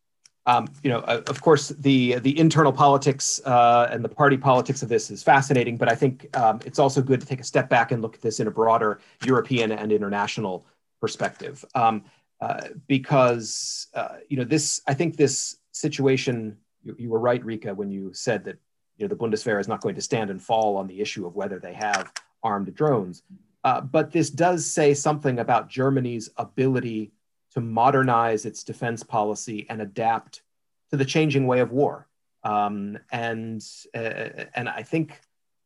Um, 0.47 0.67
you 0.83 0.91
know, 0.91 0.99
uh, 0.99 1.23
of 1.29 1.41
course, 1.41 1.69
the 1.69 2.19
the 2.19 2.37
internal 2.37 2.73
politics 2.73 3.41
uh, 3.45 3.89
and 3.93 4.05
the 4.05 4.09
party 4.09 4.37
politics 4.37 4.83
of 4.83 4.89
this 4.89 5.13
is 5.13 5.23
fascinating, 5.23 5.77
but 5.77 5.89
I 5.89 5.95
think 5.95 6.37
um, 6.37 6.59
it's 6.67 6.81
also 6.81 7.01
good 7.01 7.21
to 7.21 7.27
take 7.27 7.41
a 7.41 7.45
step 7.45 7.69
back 7.69 7.93
and 7.93 8.03
look 8.03 8.17
at 8.17 8.21
this 8.21 8.41
in 8.41 8.49
a 8.49 8.51
broader 8.51 8.99
European 9.25 9.71
and 9.71 9.93
international 9.93 10.67
perspective. 11.01 11.65
Um, 11.77 12.03
uh, 12.41 12.69
because 12.89 13.87
uh, 13.95 14.17
you 14.29 14.37
know 14.37 14.45
this. 14.45 14.83
I 14.87 14.95
think 14.95 15.17
this 15.17 15.57
situation. 15.73 16.59
You, 16.83 16.95
you, 16.99 17.09
were 17.09 17.19
right, 17.19 17.43
Rike, 17.43 17.75
when 17.75 17.91
you 17.91 18.13
said 18.13 18.45
that 18.45 18.59
you 18.99 19.07
know 19.07 19.09
the 19.09 19.17
Bundeswehr 19.17 19.59
is 19.59 19.69
not 19.69 19.81
going 19.81 19.95
to 19.95 20.03
stand 20.03 20.31
and 20.31 20.43
fall 20.43 20.77
on 20.77 20.87
the 20.87 21.01
issue 21.01 21.27
of 21.27 21.35
whether 21.35 21.59
they 21.59 21.73
have 21.73 22.13
armed 22.43 22.75
drones. 22.75 23.23
Uh, 23.63 23.81
but 23.81 24.11
this 24.11 24.29
does 24.29 24.67
say 24.67 24.93
something 24.93 25.39
about 25.39 25.71
Germany's 25.71 26.29
ability 26.37 27.13
to 27.55 27.61
modernize 27.63 28.45
its 28.45 28.63
defense 28.63 29.03
policy 29.03 29.65
and 29.71 29.81
adapt 29.81 30.43
to 30.91 30.99
the 30.99 31.05
changing 31.05 31.47
way 31.47 31.61
of 31.61 31.73
war. 31.73 32.07
Um, 32.43 32.99
and 33.11 33.65
uh, 33.95 34.45
and 34.55 34.69
I 34.69 34.83
think 34.83 35.19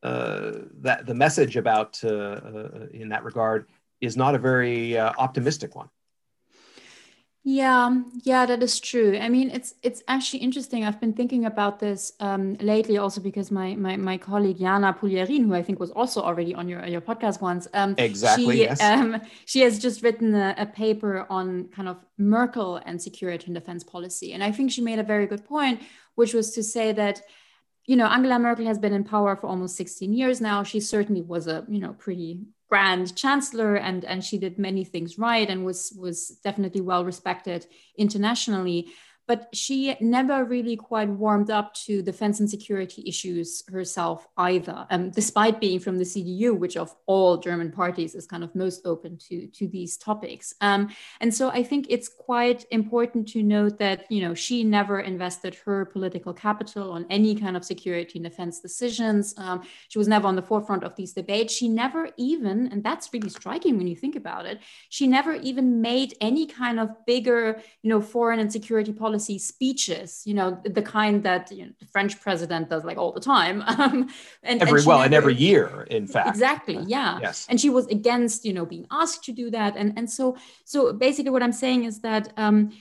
uh, 0.04 0.52
that 0.82 1.06
the 1.06 1.14
message 1.14 1.56
about 1.56 2.00
in 2.04 3.08
that 3.08 3.24
regard 3.24 3.66
is 4.00 4.16
not 4.16 4.36
a 4.36 4.38
very 4.38 4.96
optimistic 4.96 5.74
one. 5.74 5.88
Yeah, 7.50 8.02
yeah, 8.24 8.44
that 8.44 8.62
is 8.62 8.78
true. 8.78 9.16
I 9.16 9.30
mean, 9.30 9.48
it's 9.48 9.72
it's 9.82 10.02
actually 10.06 10.40
interesting. 10.40 10.84
I've 10.84 11.00
been 11.00 11.14
thinking 11.14 11.46
about 11.46 11.78
this 11.78 12.12
um, 12.20 12.58
lately, 12.60 12.98
also 12.98 13.22
because 13.22 13.50
my 13.50 13.74
my, 13.74 13.96
my 13.96 14.18
colleague 14.18 14.58
Jana 14.58 14.92
Puglierin, 14.92 15.46
who 15.46 15.54
I 15.54 15.62
think 15.62 15.80
was 15.80 15.90
also 15.90 16.20
already 16.20 16.54
on 16.54 16.68
your 16.68 16.84
your 16.84 17.00
podcast 17.00 17.40
once, 17.40 17.66
um, 17.72 17.94
exactly, 17.96 18.56
she, 18.56 18.62
yes. 18.64 18.82
um, 18.82 19.22
she 19.46 19.60
has 19.60 19.78
just 19.78 20.02
written 20.02 20.34
a, 20.34 20.56
a, 20.58 20.66
paper 20.66 21.26
on 21.30 21.68
kind 21.68 21.88
of 21.88 21.96
Merkel 22.18 22.82
and 22.84 23.00
security 23.00 23.46
and 23.46 23.54
defense 23.54 23.82
policy, 23.82 24.34
and 24.34 24.44
I 24.44 24.52
think 24.52 24.70
she 24.70 24.82
made 24.82 24.98
a 24.98 25.02
very 25.14 25.26
good 25.26 25.46
point, 25.46 25.80
which 26.16 26.34
was 26.34 26.50
to 26.50 26.62
say 26.62 26.92
that 26.92 27.22
you 27.86 27.96
know 27.96 28.08
Angela 28.08 28.38
Merkel 28.38 28.66
has 28.66 28.78
been 28.78 28.92
in 28.92 29.04
power 29.04 29.36
for 29.36 29.46
almost 29.46 29.74
16 29.76 30.12
years 30.12 30.42
now. 30.42 30.64
She 30.64 30.80
certainly 30.80 31.22
was 31.22 31.46
a 31.46 31.64
you 31.66 31.78
know 31.78 31.94
pretty 31.94 32.42
grand 32.68 33.16
chancellor 33.16 33.76
and 33.76 34.04
and 34.04 34.22
she 34.22 34.38
did 34.38 34.58
many 34.58 34.84
things 34.84 35.18
right 35.18 35.48
and 35.48 35.64
was 35.64 35.92
was 35.98 36.38
definitely 36.44 36.80
well 36.80 37.04
respected 37.04 37.66
internationally 37.96 38.88
but 39.28 39.48
she 39.52 39.94
never 40.00 40.42
really 40.42 40.74
quite 40.74 41.10
warmed 41.10 41.50
up 41.50 41.74
to 41.74 42.00
defense 42.00 42.40
and 42.40 42.48
security 42.48 43.04
issues 43.06 43.62
herself 43.70 44.26
either, 44.38 44.86
um, 44.88 45.10
despite 45.10 45.60
being 45.60 45.78
from 45.78 45.98
the 45.98 46.04
CDU, 46.04 46.58
which 46.58 46.78
of 46.78 46.94
all 47.04 47.36
German 47.36 47.70
parties 47.70 48.14
is 48.14 48.26
kind 48.26 48.42
of 48.42 48.54
most 48.54 48.86
open 48.86 49.18
to, 49.28 49.46
to 49.48 49.68
these 49.68 49.98
topics. 49.98 50.54
Um, 50.62 50.88
and 51.20 51.32
so 51.32 51.50
I 51.50 51.62
think 51.62 51.88
it's 51.90 52.08
quite 52.08 52.64
important 52.70 53.28
to 53.28 53.42
note 53.42 53.78
that, 53.78 54.10
you 54.10 54.22
know, 54.22 54.32
she 54.32 54.64
never 54.64 55.00
invested 55.00 55.54
her 55.66 55.84
political 55.84 56.32
capital 56.32 56.90
on 56.92 57.04
any 57.10 57.34
kind 57.34 57.54
of 57.54 57.66
security 57.66 58.18
and 58.18 58.24
defense 58.24 58.60
decisions. 58.60 59.34
Um, 59.36 59.62
she 59.88 59.98
was 59.98 60.08
never 60.08 60.26
on 60.26 60.36
the 60.36 60.42
forefront 60.42 60.84
of 60.84 60.96
these 60.96 61.12
debates. 61.12 61.52
She 61.52 61.68
never 61.68 62.08
even, 62.16 62.68
and 62.68 62.82
that's 62.82 63.10
really 63.12 63.28
striking 63.28 63.76
when 63.76 63.88
you 63.88 63.96
think 63.96 64.16
about 64.16 64.46
it, 64.46 64.60
she 64.88 65.06
never 65.06 65.34
even 65.34 65.82
made 65.82 66.14
any 66.22 66.46
kind 66.46 66.80
of 66.80 66.88
bigger, 67.04 67.60
you 67.82 67.90
know, 67.90 68.00
foreign 68.00 68.38
and 68.38 68.50
security 68.50 68.90
policy 68.90 69.17
policy 69.18 69.38
speeches, 69.38 70.22
you 70.24 70.34
know, 70.34 70.60
the 70.64 70.82
kind 70.82 71.22
that 71.24 71.50
you 71.50 71.66
know, 71.66 71.72
the 71.80 71.86
French 71.86 72.20
president 72.20 72.70
does 72.70 72.84
like 72.84 72.98
all 72.98 73.12
the 73.12 73.20
time. 73.20 73.64
Um, 73.78 74.08
and, 74.42 74.60
every, 74.60 74.80
and 74.80 74.86
well, 74.86 74.98
never, 74.98 75.04
and 75.04 75.14
every 75.14 75.34
year, 75.34 75.86
in 75.90 76.06
fact. 76.06 76.28
Exactly. 76.28 76.78
Yeah. 76.86 77.18
Yes. 77.22 77.46
And 77.48 77.60
she 77.60 77.70
was 77.70 77.86
against, 77.86 78.44
you 78.44 78.52
know, 78.52 78.66
being 78.66 78.86
asked 78.90 79.22
to 79.24 79.32
do 79.32 79.50
that. 79.50 79.76
And, 79.76 79.96
and 79.96 80.10
so, 80.10 80.36
so 80.64 80.92
basically 80.92 81.30
what 81.30 81.42
I'm 81.42 81.52
saying 81.52 81.84
is 81.84 82.00
that 82.00 82.32
um, 82.36 82.72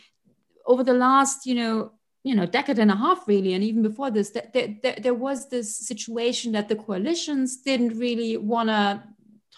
over 0.66 0.84
the 0.84 0.94
last, 0.94 1.46
you 1.46 1.54
know, 1.56 1.92
you 2.24 2.34
know, 2.34 2.48
decade 2.48 2.80
and 2.80 2.90
a 2.90 2.96
half 2.96 3.28
really, 3.28 3.54
and 3.54 3.64
even 3.64 3.84
before 3.84 4.10
this, 4.10 4.32
that 4.32 4.54
there, 4.54 4.76
there, 4.82 4.98
there 5.00 5.14
was 5.14 5.50
this 5.50 5.78
situation 5.78 6.52
that 6.54 6.68
the 6.68 6.76
coalitions 6.76 7.58
didn't 7.58 7.98
really 8.00 8.38
want 8.38 8.70
to 8.70 9.04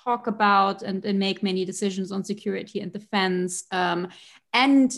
talk 0.04 0.28
about 0.28 0.82
and, 0.82 1.06
and, 1.06 1.18
make 1.20 1.42
many 1.42 1.64
decisions 1.66 2.12
on 2.12 2.24
security 2.24 2.80
and 2.82 2.92
defense. 2.92 3.64
Um, 3.72 4.10
and 4.54 4.94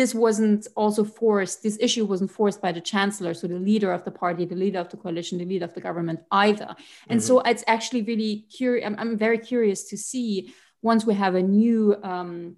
this 0.00 0.14
wasn't 0.14 0.66
also 0.76 1.04
forced, 1.04 1.62
this 1.62 1.76
issue 1.78 2.06
wasn't 2.06 2.30
forced 2.30 2.62
by 2.62 2.72
the 2.72 2.80
chancellor, 2.80 3.34
so 3.34 3.46
the 3.46 3.58
leader 3.70 3.92
of 3.92 4.02
the 4.06 4.10
party, 4.10 4.46
the 4.46 4.54
leader 4.54 4.78
of 4.78 4.88
the 4.88 4.96
coalition, 4.96 5.36
the 5.36 5.44
leader 5.44 5.66
of 5.66 5.74
the 5.74 5.80
government 5.88 6.20
either. 6.32 6.74
And 7.08 7.20
mm-hmm. 7.20 7.26
so 7.26 7.40
it's 7.40 7.64
actually 7.66 8.00
really 8.00 8.46
curious. 8.50 8.86
I'm, 8.86 8.96
I'm, 8.98 9.18
very 9.18 9.36
curious 9.36 9.84
to 9.90 9.98
see 9.98 10.54
once 10.80 11.04
we 11.04 11.12
have 11.12 11.34
a 11.34 11.42
new 11.42 11.96
um, 12.02 12.56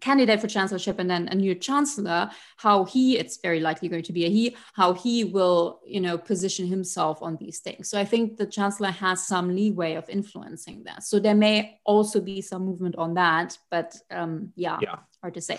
candidate 0.00 0.40
for 0.40 0.46
chancellorship 0.46 1.00
and 1.00 1.10
then 1.10 1.26
a 1.32 1.34
new 1.34 1.56
chancellor, 1.56 2.30
how 2.58 2.84
he, 2.84 3.18
it's 3.18 3.38
very 3.38 3.58
likely 3.58 3.88
going 3.88 4.04
to 4.04 4.12
be 4.12 4.24
a 4.26 4.30
he, 4.30 4.56
how 4.74 4.92
he 4.92 5.24
will, 5.24 5.80
you 5.84 6.00
know, 6.00 6.16
position 6.16 6.68
himself 6.68 7.20
on 7.22 7.36
these 7.38 7.58
things. 7.58 7.90
So 7.90 7.98
I 7.98 8.04
think 8.04 8.36
the 8.36 8.46
chancellor 8.46 8.92
has 8.92 9.26
some 9.26 9.48
leeway 9.52 9.94
of 9.94 10.08
influencing 10.08 10.84
that. 10.84 11.02
So 11.02 11.18
there 11.18 11.34
may 11.34 11.80
also 11.84 12.20
be 12.20 12.40
some 12.40 12.62
movement 12.64 12.94
on 12.94 13.14
that, 13.14 13.58
but 13.68 13.96
um, 14.12 14.52
yeah, 14.54 14.78
yeah, 14.80 14.98
hard 15.20 15.34
to 15.34 15.40
say. 15.40 15.58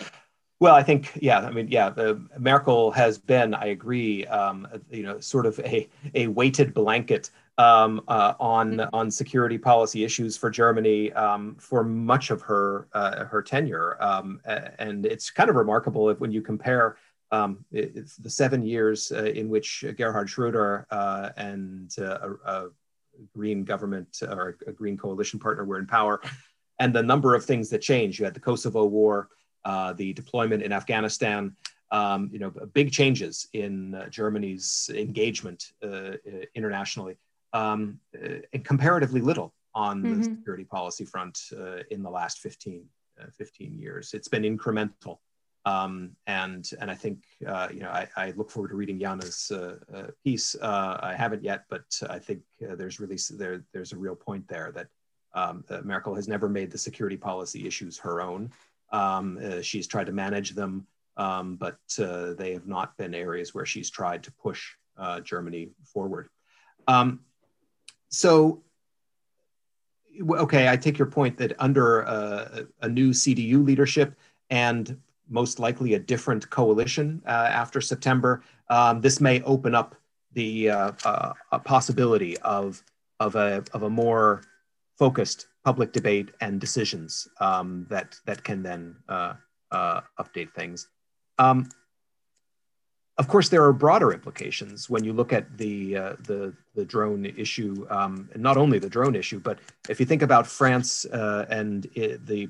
Well, 0.61 0.75
I 0.75 0.83
think, 0.83 1.17
yeah, 1.21 1.39
I 1.39 1.51
mean, 1.51 1.69
yeah, 1.69 1.89
the 1.89 2.21
Merkel 2.37 2.91
has 2.91 3.17
been, 3.17 3.53
I 3.53 3.67
agree, 3.67 4.25
um, 4.25 4.67
you 4.91 5.03
know, 5.03 5.17
sort 5.21 5.45
of 5.45 5.57
a, 5.59 5.87
a 6.13 6.27
weighted 6.27 6.73
blanket 6.73 7.31
um, 7.59 8.01
uh, 8.07 8.33
on 8.39 8.77
mm-hmm. 8.77 8.95
on 8.95 9.11
security 9.11 9.57
policy 9.57 10.05
issues 10.05 10.37
for 10.37 10.49
Germany 10.49 11.11
um, 11.13 11.55
for 11.59 11.83
much 11.83 12.31
of 12.31 12.41
her 12.41 12.87
uh, 12.93 13.25
her 13.25 13.41
tenure, 13.41 14.01
um, 14.01 14.39
and 14.45 15.05
it's 15.05 15.29
kind 15.29 15.49
of 15.49 15.57
remarkable 15.57 16.09
if 16.09 16.19
when 16.21 16.31
you 16.31 16.41
compare 16.41 16.95
um, 17.31 17.65
the 17.71 18.29
seven 18.29 18.63
years 18.63 19.11
uh, 19.11 19.25
in 19.25 19.49
which 19.49 19.83
Gerhard 19.97 20.29
Schröder 20.29 20.85
uh, 20.89 21.29
and 21.35 21.93
uh, 21.99 22.17
a, 22.45 22.51
a, 22.51 22.69
Green 23.35 23.65
government 23.65 24.21
or 24.21 24.57
a 24.65 24.71
Green 24.71 24.97
coalition 24.97 25.39
partner 25.39 25.65
were 25.65 25.77
in 25.77 25.85
power, 25.85 26.21
and 26.79 26.95
the 26.95 27.03
number 27.03 27.35
of 27.35 27.43
things 27.43 27.69
that 27.69 27.81
changed. 27.81 28.19
You 28.19 28.25
had 28.25 28.33
the 28.33 28.39
Kosovo 28.39 28.85
War. 28.85 29.27
Uh, 29.65 29.93
the 29.93 30.13
deployment 30.13 30.63
in 30.63 30.71
Afghanistan, 30.71 31.55
um, 31.91 32.29
you 32.31 32.39
know, 32.39 32.49
big 32.73 32.91
changes 32.91 33.47
in 33.53 33.93
uh, 33.93 34.07
Germany's 34.09 34.89
engagement 34.93 35.73
uh, 35.83 36.11
internationally, 36.55 37.17
um, 37.53 37.99
and 38.13 38.63
comparatively 38.63 39.21
little 39.21 39.53
on 39.75 40.01
mm-hmm. 40.01 40.17
the 40.17 40.23
security 40.23 40.63
policy 40.63 41.05
front 41.05 41.51
in 41.89 42.01
the 42.01 42.09
last 42.09 42.39
15, 42.39 42.85
15 43.37 43.77
years. 43.77 44.13
It's 44.13 44.27
been 44.27 44.43
incremental. 44.43 45.17
Um, 45.65 46.15
and 46.25 46.67
and 46.79 46.89
I 46.89 46.95
think 46.95 47.25
uh, 47.45 47.67
you 47.71 47.81
know 47.81 47.89
I, 47.89 48.07
I, 48.15 48.31
look 48.31 48.49
forward 48.49 48.69
to 48.69 48.75
reading 48.75 48.97
Jana's 48.97 49.51
uh, 49.51 49.75
uh, 49.93 50.07
piece. 50.23 50.55
I 50.61 51.13
haven't 51.17 51.43
yet, 51.43 51.65
but 51.69 51.83
I 52.09 52.17
think 52.17 52.41
there's 52.59 52.99
really 52.99 53.17
there 53.37 53.65
there's 53.73 53.91
a 53.91 53.97
real 53.97 54.15
point 54.15 54.47
there 54.47 54.71
that 54.71 54.87
um, 55.33 55.65
Merkel 55.83 56.15
has 56.15 56.27
never 56.29 56.47
made 56.47 56.71
the 56.71 56.77
security 56.77 57.17
policy 57.17 57.67
issues 57.67 57.97
her 57.97 58.21
own. 58.21 58.51
Um, 58.91 59.39
uh, 59.43 59.61
she's 59.61 59.87
tried 59.87 60.07
to 60.07 60.11
manage 60.11 60.51
them, 60.51 60.87
um, 61.17 61.55
but 61.55 61.79
uh, 61.99 62.33
they 62.33 62.53
have 62.53 62.67
not 62.67 62.97
been 62.97 63.13
areas 63.13 63.53
where 63.53 63.65
she's 63.65 63.89
tried 63.89 64.23
to 64.23 64.31
push 64.31 64.71
uh, 64.97 65.19
Germany 65.19 65.69
forward. 65.83 66.29
Um, 66.87 67.21
so, 68.09 68.63
okay, 70.29 70.67
I 70.67 70.75
take 70.75 70.97
your 70.97 71.07
point 71.07 71.37
that 71.37 71.53
under 71.59 72.01
a, 72.01 72.67
a 72.81 72.89
new 72.89 73.11
CDU 73.11 73.63
leadership 73.63 74.15
and 74.49 74.99
most 75.29 75.59
likely 75.59 75.93
a 75.93 75.99
different 75.99 76.49
coalition 76.49 77.21
uh, 77.27 77.49
after 77.51 77.79
September, 77.79 78.43
um, 78.69 79.01
this 79.01 79.21
may 79.21 79.41
open 79.43 79.75
up 79.75 79.95
the 80.33 80.69
uh, 80.69 80.91
uh, 81.05 81.59
possibility 81.59 82.37
of, 82.39 82.83
of, 83.19 83.35
a, 83.35 83.63
of 83.73 83.83
a 83.83 83.89
more 83.89 84.41
focused 84.97 85.47
public 85.69 85.91
debate 85.99 86.29
and 86.41 86.53
decisions 86.59 87.11
um, 87.47 87.85
that 87.93 88.09
that 88.27 88.39
can 88.47 88.59
then 88.69 88.81
uh, 89.15 89.33
uh, 89.77 90.01
update 90.23 90.51
things. 90.59 90.79
Um, 91.37 91.69
of 93.21 93.27
course, 93.27 93.49
there 93.49 93.63
are 93.67 93.73
broader 93.85 94.09
implications 94.19 94.89
when 94.93 95.03
you 95.03 95.13
look 95.19 95.31
at 95.39 95.45
the 95.61 95.75
uh, 96.03 96.13
the, 96.29 96.41
the 96.77 96.85
drone 96.93 97.23
issue, 97.45 97.85
um, 97.97 98.13
and 98.33 98.41
not 98.41 98.57
only 98.63 98.79
the 98.79 98.93
drone 98.97 99.15
issue, 99.23 99.39
but 99.49 99.57
if 99.93 99.99
you 99.99 100.07
think 100.11 100.23
about 100.29 100.47
France 100.47 100.89
uh, 101.05 101.45
and 101.59 101.87
it, 101.93 102.25
the 102.25 102.49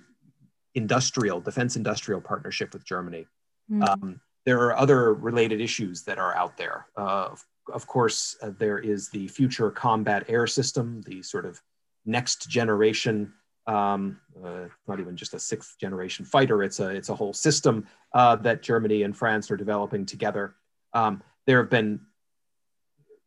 industrial 0.76 1.42
defense 1.42 1.76
industrial 1.76 2.22
partnership 2.22 2.70
with 2.74 2.86
Germany, 2.94 3.28
mm-hmm. 3.70 4.14
there 4.46 4.60
are 4.66 4.78
other 4.84 5.14
related 5.30 5.60
issues 5.60 6.04
that 6.04 6.18
are 6.26 6.34
out 6.42 6.56
there. 6.56 6.86
Uh, 6.96 7.28
of, 7.34 7.46
of, 7.80 7.84
course, 7.86 8.38
uh, 8.42 8.52
there 8.64 8.80
is 8.94 9.10
the 9.10 9.28
future 9.28 9.70
combat 9.72 10.22
air 10.30 10.48
system, 10.48 11.02
the 11.02 11.22
sort 11.22 11.46
of 11.46 11.62
next 12.10 12.50
generation 12.50 13.34
um, 13.70 14.20
uh, 14.44 14.66
not 14.88 15.00
even 15.00 15.16
just 15.16 15.34
a 15.34 15.40
sixth 15.40 15.78
generation 15.78 16.26
fighter. 16.26 16.64
It's 16.64 16.80
a 16.80 16.90
it's 16.90 17.10
a 17.10 17.16
whole 17.16 17.34
system 17.34 17.88
uh, 18.14 18.36
that 18.38 18.64
Germany 18.64 19.04
and 19.04 19.16
France 19.16 19.52
are 19.52 19.58
developing 19.58 20.06
together. 20.06 20.56
Um, 20.94 21.22
there 21.46 21.60
have 21.60 21.70
been 21.70 22.02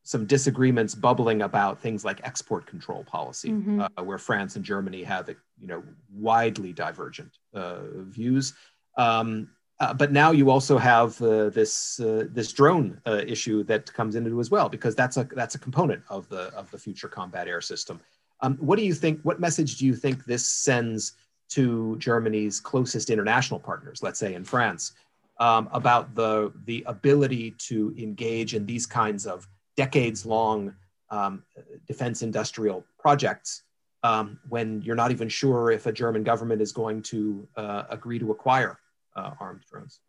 some 0.03 0.27
disagreements 0.27 0.97
bubbling 0.97 1.43
about 1.43 1.79
things 1.79 2.05
like 2.05 2.21
export 2.25 2.67
control 2.67 3.05
policy, 3.05 3.51
mm-hmm. 3.51 3.83
uh, 3.83 4.03
where 4.03 4.19
France 4.19 4.57
and 4.57 4.65
Germany 4.65 5.05
have 5.05 5.29
you 5.29 5.69
know 5.69 5.83
widely 6.13 6.73
divergent 6.73 7.39
uh, 7.55 7.81
views. 7.95 8.55
Um, 8.99 9.49
uh, 9.79 9.95
but 9.95 10.13
now 10.13 10.31
you 10.33 10.51
also 10.51 10.77
have 10.77 11.21
uh, 11.23 11.51
this 11.51 11.97
this 11.99 12.53
drone 12.53 13.01
issue 13.07 13.63
that 13.65 13.93
comes 13.93 14.17
into 14.17 14.41
as 14.41 14.51
well, 14.51 14.69
because 14.69 14.97
that's 14.97 15.19
a 15.19 15.25
that's 15.37 15.55
a 15.55 15.59
component 15.59 16.03
of 16.09 16.29
the 16.29 16.53
of 16.55 16.69
the 16.73 16.79
future 16.79 17.09
combat 17.09 17.47
air 17.47 17.61
system. 17.61 18.01
Um, 18.43 18.57
what 18.57 18.79
do 18.79 18.85
you 18.85 18.95
think? 18.95 19.21
What 19.23 19.41
message 19.41 19.79
do 19.79 19.87
you 19.87 19.95
think 19.95 20.25
this 20.25 20.47
sends 20.47 21.13
to 21.51 21.97
Germany's 21.99 22.61
closest 22.61 23.09
international 23.09 23.61
partners, 23.61 24.03
let's 24.03 24.19
say 24.19 24.35
in 24.35 24.45
France, 24.45 24.93
um, 25.39 25.69
about 25.73 26.15
the 26.15 26.53
the 26.65 26.85
ability 26.87 27.53
to 27.69 27.95
engage 27.97 28.55
in 28.55 28.67
these 28.67 28.87
kinds 28.87 29.27
of 29.27 29.47
decades-long 29.77 30.75
um, 31.11 31.43
defense 31.87 32.23
industrial 32.23 32.85
projects 32.99 33.63
um, 34.03 34.39
when 34.49 34.83
you're 34.83 34.97
not 34.97 35.11
even 35.11 35.29
sure 35.29 35.71
if 35.71 35.87
a 35.87 35.93
German 35.93 36.23
government 36.25 36.61
is 36.61 36.73
going 36.73 37.03
to 37.03 37.47
uh, 37.57 37.85
agree 37.91 38.19
to 38.19 38.31
acquire 38.31 38.79
uh, 39.15 39.31
armed 39.39 39.63
drones? 39.71 40.01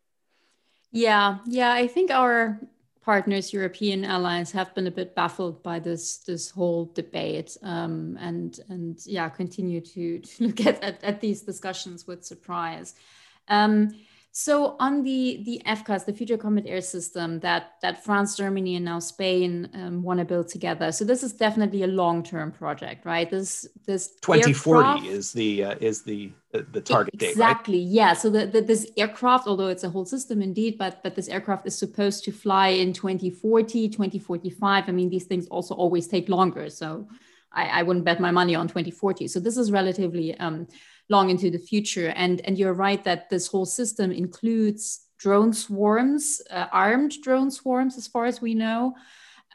Yeah, 0.90 1.38
yeah, 1.46 1.72
I 1.72 1.86
think 1.86 2.10
our 2.10 2.58
partners, 3.04 3.52
European 3.52 4.04
allies, 4.04 4.50
have 4.52 4.74
been 4.74 4.86
a 4.86 4.90
bit 4.90 5.14
baffled 5.14 5.62
by 5.62 5.78
this 5.78 6.18
this 6.18 6.50
whole 6.50 6.86
debate, 6.94 7.56
um, 7.62 8.16
and 8.20 8.60
and 8.68 8.98
yeah, 9.06 9.28
continue 9.28 9.80
to, 9.80 10.18
to 10.20 10.44
look 10.46 10.60
at, 10.66 10.82
at, 10.82 11.04
at 11.04 11.20
these 11.20 11.42
discussions 11.42 12.06
with 12.06 12.24
surprise. 12.24 12.94
Um, 13.48 13.94
So 14.36 14.74
on 14.80 15.04
the 15.04 15.42
the 15.44 15.62
FCAS, 15.64 16.06
the 16.06 16.12
Future 16.12 16.36
Combat 16.36 16.64
Air 16.66 16.80
System 16.80 17.38
that 17.40 17.74
that 17.82 18.02
France, 18.04 18.36
Germany, 18.36 18.74
and 18.74 18.84
now 18.84 18.98
Spain 18.98 19.70
um, 19.74 20.02
want 20.02 20.18
to 20.18 20.24
build 20.24 20.48
together. 20.48 20.90
So 20.90 21.04
this 21.04 21.22
is 21.22 21.32
definitely 21.32 21.84
a 21.84 21.86
long 21.86 22.24
term 22.24 22.50
project, 22.50 23.06
right? 23.06 23.30
This 23.30 23.64
this 23.86 24.08
2040 24.22 24.88
aircraft, 24.88 25.06
is 25.06 25.32
the 25.32 25.64
uh, 25.64 25.74
is 25.80 26.02
the 26.02 26.32
uh, 26.52 26.62
the 26.72 26.80
target 26.80 27.14
exactly, 27.14 27.18
date. 27.18 27.30
Exactly. 27.30 27.78
Right? 27.78 27.88
Yeah. 27.92 28.12
So 28.14 28.28
the, 28.28 28.46
the, 28.46 28.60
this 28.60 28.90
aircraft, 28.96 29.46
although 29.46 29.68
it's 29.68 29.84
a 29.84 29.88
whole 29.88 30.04
system 30.04 30.42
indeed, 30.42 30.78
but 30.78 31.00
but 31.04 31.14
this 31.14 31.28
aircraft 31.28 31.68
is 31.68 31.78
supposed 31.78 32.24
to 32.24 32.32
fly 32.32 32.70
in 32.70 32.92
2040, 32.92 33.88
2045. 33.88 34.88
I 34.88 34.90
mean, 34.90 35.10
these 35.10 35.26
things 35.26 35.46
also 35.46 35.76
always 35.76 36.08
take 36.08 36.28
longer. 36.28 36.68
So 36.70 37.06
I, 37.52 37.66
I 37.66 37.82
wouldn't 37.84 38.04
bet 38.04 38.18
my 38.18 38.32
money 38.32 38.56
on 38.56 38.66
2040. 38.66 39.28
So 39.28 39.38
this 39.38 39.56
is 39.56 39.70
relatively 39.70 40.36
um, 40.38 40.66
long 41.08 41.30
into 41.30 41.50
the 41.50 41.58
future. 41.58 42.08
And, 42.08 42.40
and 42.44 42.58
you're 42.58 42.74
right 42.74 43.02
that 43.04 43.30
this 43.30 43.46
whole 43.46 43.66
system 43.66 44.10
includes 44.12 45.06
drone 45.18 45.52
swarms, 45.52 46.42
uh, 46.50 46.66
armed 46.72 47.14
drone 47.22 47.50
swarms, 47.50 47.96
as 47.96 48.06
far 48.06 48.26
as 48.26 48.40
we 48.40 48.54
know. 48.54 48.94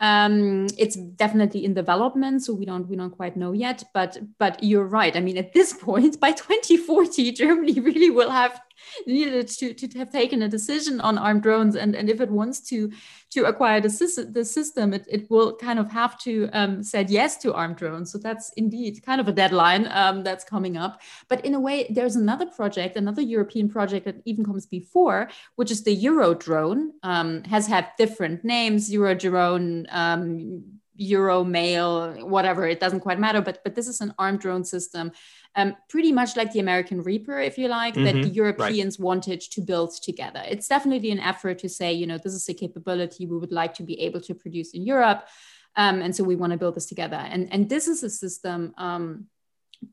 Um, 0.01 0.67
it's 0.77 0.95
definitely 0.95 1.65
in 1.65 1.73
development, 1.73 2.43
so 2.43 2.53
we 2.53 2.65
don't 2.65 2.87
we 2.87 2.95
don't 2.95 3.11
quite 3.11 3.35
know 3.35 3.51
yet. 3.51 3.83
But 3.93 4.17
but 4.37 4.63
you're 4.63 4.85
right. 4.85 5.15
I 5.15 5.19
mean, 5.19 5.37
at 5.37 5.53
this 5.53 5.73
point, 5.87 6.19
by 6.19 6.31
2040, 6.31 7.33
Germany 7.33 7.79
really 7.79 8.09
will 8.09 8.29
have 8.29 8.61
needed 9.05 9.47
to, 9.47 9.73
to 9.73 9.97
have 9.97 10.11
taken 10.11 10.41
a 10.41 10.49
decision 10.49 10.99
on 11.01 11.17
armed 11.17 11.43
drones. 11.43 11.75
And, 11.75 11.95
and 11.95 12.09
if 12.09 12.21
it 12.21 12.29
wants 12.29 12.59
to 12.69 12.91
to 13.31 13.45
acquire 13.45 13.79
the, 13.79 13.91
system, 13.91 14.33
the 14.33 14.43
system 14.43 14.91
it, 14.91 15.05
it 15.07 15.29
will 15.29 15.55
kind 15.55 15.77
of 15.77 15.91
have 15.91 16.17
to 16.19 16.49
um, 16.51 16.81
said 16.81 17.11
yes 17.11 17.37
to 17.37 17.53
armed 17.53 17.75
drones. 17.75 18.11
So 18.11 18.17
that's 18.17 18.51
indeed 18.57 19.03
kind 19.03 19.21
of 19.21 19.27
a 19.27 19.31
deadline 19.31 19.87
um, 19.91 20.23
that's 20.23 20.43
coming 20.43 20.77
up. 20.77 21.01
But 21.27 21.45
in 21.45 21.53
a 21.53 21.59
way 21.59 21.87
there's 21.89 22.15
another 22.15 22.45
project 22.45 22.95
another 22.95 23.21
european 23.21 23.69
project 23.69 24.05
that 24.05 24.21
even 24.25 24.45
comes 24.45 24.65
before 24.65 25.29
which 25.55 25.71
is 25.71 25.83
the 25.83 25.95
eurodrone 25.95 26.89
um, 27.03 27.43
has 27.43 27.67
had 27.67 27.87
different 27.97 28.43
names 28.43 28.91
eurodrone 28.91 29.85
um, 29.93 30.63
Euromale, 30.99 32.21
whatever, 32.23 32.67
it 32.67 32.81
doesn't 32.81 32.99
quite 32.99 33.19
matter. 33.19 33.41
But 33.41 33.63
but 33.63 33.73
this 33.73 33.87
is 33.87 34.01
an 34.01 34.13
armed 34.19 34.41
drone 34.41 34.65
system 34.65 35.11
um, 35.55 35.75
pretty 35.89 36.11
much 36.11 36.37
like 36.37 36.51
the 36.51 36.59
American 36.59 37.01
Reaper, 37.01 37.39
if 37.39 37.57
you 37.57 37.67
like, 37.67 37.95
mm-hmm. 37.95 38.05
that 38.05 38.13
the 38.13 38.29
Europeans 38.29 38.99
right. 38.99 39.03
wanted 39.03 39.41
to 39.41 39.61
build 39.61 39.91
together. 40.01 40.43
It's 40.47 40.67
definitely 40.67 41.11
an 41.11 41.19
effort 41.19 41.59
to 41.59 41.69
say, 41.69 41.91
you 41.93 42.07
know, 42.07 42.17
this 42.17 42.33
is 42.33 42.47
a 42.49 42.53
capability 42.53 43.25
we 43.25 43.37
would 43.37 43.51
like 43.51 43.73
to 43.75 43.83
be 43.83 43.99
able 44.01 44.21
to 44.21 44.33
produce 44.33 44.71
in 44.71 44.85
Europe. 44.85 45.27
Um, 45.75 46.01
and 46.01 46.15
so 46.15 46.23
we 46.23 46.35
want 46.35 46.51
to 46.51 46.57
build 46.57 46.75
this 46.75 46.85
together. 46.85 47.17
And, 47.17 47.51
and 47.51 47.69
this 47.69 47.87
is 47.87 48.03
a 48.03 48.09
system 48.09 48.73
um, 48.77 49.25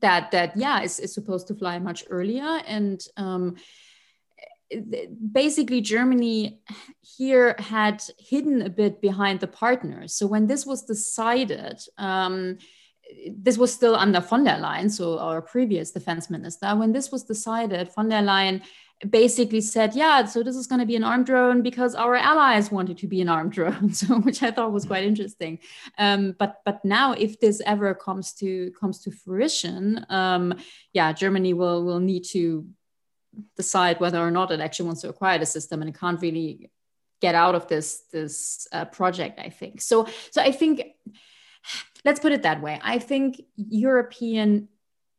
that, 0.01 0.31
that, 0.31 0.57
yeah, 0.57 0.81
is, 0.81 0.99
is 0.99 1.13
supposed 1.13 1.47
to 1.47 1.55
fly 1.55 1.79
much 1.79 2.03
earlier. 2.09 2.61
And 2.67 3.01
um, 3.15 3.55
basically 5.31 5.79
germany 5.79 6.59
here 7.01 7.55
had 7.57 8.03
hidden 8.19 8.61
a 8.61 8.69
bit 8.69 9.01
behind 9.01 9.39
the 9.39 9.47
partners 9.47 10.13
so 10.13 10.27
when 10.27 10.47
this 10.47 10.65
was 10.65 10.83
decided 10.83 11.79
um, 11.97 12.57
this 13.29 13.57
was 13.57 13.73
still 13.73 13.95
under 13.95 14.21
von 14.21 14.43
der 14.43 14.59
Leyen, 14.59 14.89
so 14.89 15.19
our 15.19 15.41
previous 15.41 15.91
defense 15.91 16.29
minister. 16.29 16.75
When 16.75 16.91
this 16.91 17.11
was 17.11 17.23
decided, 17.23 17.91
von 17.93 18.09
der 18.09 18.21
Leyen 18.21 18.61
basically 19.09 19.61
said, 19.61 19.95
"Yeah, 19.95 20.25
so 20.25 20.43
this 20.43 20.55
is 20.55 20.67
going 20.67 20.79
to 20.79 20.85
be 20.85 20.95
an 20.95 21.03
armed 21.03 21.25
drone 21.25 21.61
because 21.61 21.93
our 21.95 22.15
allies 22.15 22.71
wanted 22.71 22.97
to 22.99 23.07
be 23.07 23.21
an 23.21 23.29
armed 23.29 23.51
drone." 23.57 23.93
So, 23.93 24.19
which 24.19 24.43
I 24.43 24.51
thought 24.51 24.71
was 24.71 24.85
quite 24.85 25.03
interesting. 25.03 25.59
Um, 25.97 26.35
but 26.37 26.61
but 26.65 26.83
now, 26.83 27.13
if 27.13 27.39
this 27.39 27.61
ever 27.65 27.93
comes 27.93 28.33
to 28.33 28.71
comes 28.79 29.01
to 29.03 29.11
fruition, 29.11 30.05
um, 30.09 30.53
yeah, 30.93 31.13
Germany 31.13 31.53
will 31.53 31.83
will 31.83 31.99
need 31.99 32.23
to 32.31 32.67
decide 33.55 33.99
whether 33.99 34.19
or 34.19 34.31
not 34.31 34.51
it 34.51 34.59
actually 34.59 34.87
wants 34.87 35.01
to 35.01 35.09
acquire 35.09 35.37
the 35.37 35.45
system, 35.45 35.81
and 35.81 35.89
it 35.89 35.99
can't 35.99 36.21
really 36.21 36.69
get 37.21 37.35
out 37.35 37.55
of 37.55 37.67
this 37.67 38.03
this 38.11 38.67
uh, 38.71 38.85
project. 38.85 39.39
I 39.39 39.49
think 39.49 39.81
so. 39.81 40.07
So 40.31 40.41
I 40.41 40.51
think 40.51 40.81
let's 42.07 42.21
put 42.21 42.31
it 42.31 42.43
that 42.43 42.61
way. 42.61 42.79
I 42.81 42.99
think 42.99 43.41
European 43.57 44.69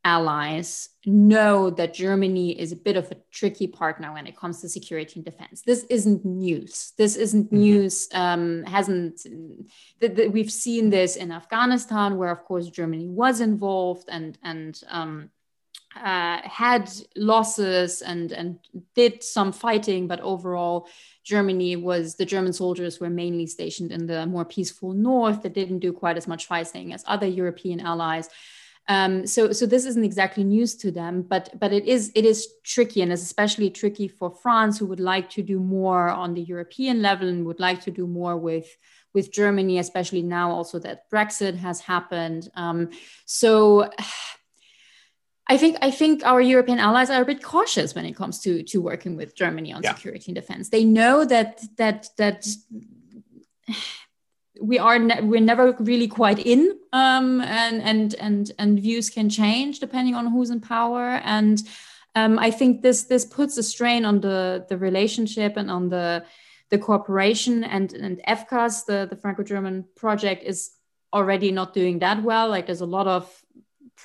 allies 0.04 0.88
know 1.04 1.68
that 1.68 1.92
Germany 1.92 2.58
is 2.58 2.72
a 2.72 2.76
bit 2.76 2.96
of 2.96 3.10
a 3.10 3.16
tricky 3.30 3.66
partner 3.66 4.10
when 4.14 4.26
it 4.26 4.34
comes 4.34 4.62
to 4.62 4.70
security 4.70 5.14
and 5.16 5.24
defense. 5.24 5.60
This 5.60 5.84
isn't 5.90 6.24
news. 6.24 6.94
This 6.96 7.14
isn't 7.16 7.48
mm-hmm. 7.48 7.58
news. 7.58 8.08
Um, 8.14 8.64
hasn't 8.64 9.16
th- 10.00 10.16
th- 10.16 10.32
we've 10.32 10.50
seen 10.50 10.88
this 10.88 11.16
in 11.16 11.30
Afghanistan, 11.30 12.16
where 12.16 12.30
of 12.30 12.42
course 12.44 12.68
Germany 12.70 13.06
was 13.06 13.42
involved 13.42 14.06
and 14.08 14.38
and 14.42 14.80
um, 14.88 15.30
uh, 16.04 16.40
had 16.48 16.90
losses 17.16 18.02
and 18.02 18.32
and 18.32 18.58
did 18.94 19.22
some 19.22 19.52
fighting, 19.52 20.06
but 20.06 20.20
overall 20.20 20.88
Germany 21.24 21.76
was 21.76 22.14
the 22.14 22.24
German 22.24 22.52
soldiers 22.52 23.00
were 23.00 23.10
mainly 23.10 23.46
stationed 23.46 23.92
in 23.92 24.06
the 24.06 24.26
more 24.26 24.44
peaceful 24.44 24.92
north 24.92 25.42
that 25.42 25.54
didn't 25.54 25.80
do 25.80 25.92
quite 25.92 26.16
as 26.16 26.26
much 26.26 26.46
fighting 26.46 26.92
as 26.92 27.04
other 27.06 27.26
European 27.26 27.80
allies. 27.80 28.28
Um, 28.88 29.26
so, 29.26 29.52
so 29.52 29.66
this 29.66 29.84
isn't 29.84 30.04
exactly 30.04 30.44
news 30.44 30.74
to 30.76 30.90
them, 30.90 31.20
but 31.20 31.50
but 31.60 31.74
it 31.74 31.84
is 31.84 32.10
it 32.14 32.24
is 32.24 32.48
tricky, 32.64 33.02
and 33.02 33.12
it's 33.12 33.22
especially 33.22 33.68
tricky 33.68 34.08
for 34.08 34.30
France, 34.30 34.78
who 34.78 34.86
would 34.86 35.00
like 35.00 35.28
to 35.30 35.42
do 35.42 35.60
more 35.60 36.08
on 36.08 36.32
the 36.32 36.40
European 36.40 37.02
level 37.02 37.28
and 37.28 37.44
would 37.44 37.60
like 37.60 37.82
to 37.82 37.90
do 37.90 38.06
more 38.06 38.38
with 38.38 38.66
with 39.12 39.30
Germany, 39.30 39.78
especially 39.78 40.22
now 40.22 40.50
also 40.50 40.78
that 40.78 41.10
Brexit 41.10 41.56
has 41.56 41.80
happened. 41.80 42.48
Um, 42.54 42.88
so 43.26 43.90
I 45.48 45.56
think 45.56 45.76
I 45.80 45.90
think 45.90 46.24
our 46.24 46.40
European 46.40 46.78
allies 46.78 47.10
are 47.10 47.22
a 47.22 47.24
bit 47.24 47.42
cautious 47.42 47.94
when 47.94 48.04
it 48.04 48.14
comes 48.14 48.40
to 48.40 48.62
to 48.64 48.80
working 48.80 49.16
with 49.16 49.34
Germany 49.34 49.72
on 49.72 49.82
yeah. 49.82 49.94
security 49.94 50.26
and 50.28 50.34
defense. 50.34 50.68
They 50.68 50.84
know 50.84 51.24
that 51.24 51.62
that 51.76 52.08
that 52.18 52.46
we 54.60 54.78
are 54.78 54.98
ne- 54.98 55.22
we're 55.22 55.40
never 55.40 55.72
really 55.78 56.08
quite 56.08 56.38
in, 56.38 56.78
um, 56.92 57.40
and 57.40 57.82
and 57.82 58.14
and 58.14 58.52
and 58.58 58.80
views 58.80 59.08
can 59.08 59.30
change 59.30 59.80
depending 59.80 60.14
on 60.14 60.26
who's 60.26 60.50
in 60.50 60.60
power. 60.60 61.20
And 61.24 61.62
um, 62.14 62.38
I 62.38 62.50
think 62.50 62.82
this 62.82 63.04
this 63.04 63.24
puts 63.24 63.56
a 63.56 63.62
strain 63.62 64.04
on 64.04 64.20
the 64.20 64.66
the 64.68 64.76
relationship 64.76 65.56
and 65.56 65.70
on 65.70 65.88
the 65.88 66.24
the 66.70 66.78
cooperation. 66.78 67.64
And 67.64 67.92
and 67.94 68.20
FCAS, 68.28 68.84
the 68.84 69.06
the 69.08 69.16
Franco-German 69.16 69.86
project, 69.96 70.42
is 70.44 70.72
already 71.12 71.52
not 71.52 71.72
doing 71.72 72.00
that 72.00 72.22
well. 72.22 72.48
Like 72.50 72.66
there's 72.66 72.82
a 72.82 72.86
lot 72.86 73.06
of 73.06 73.42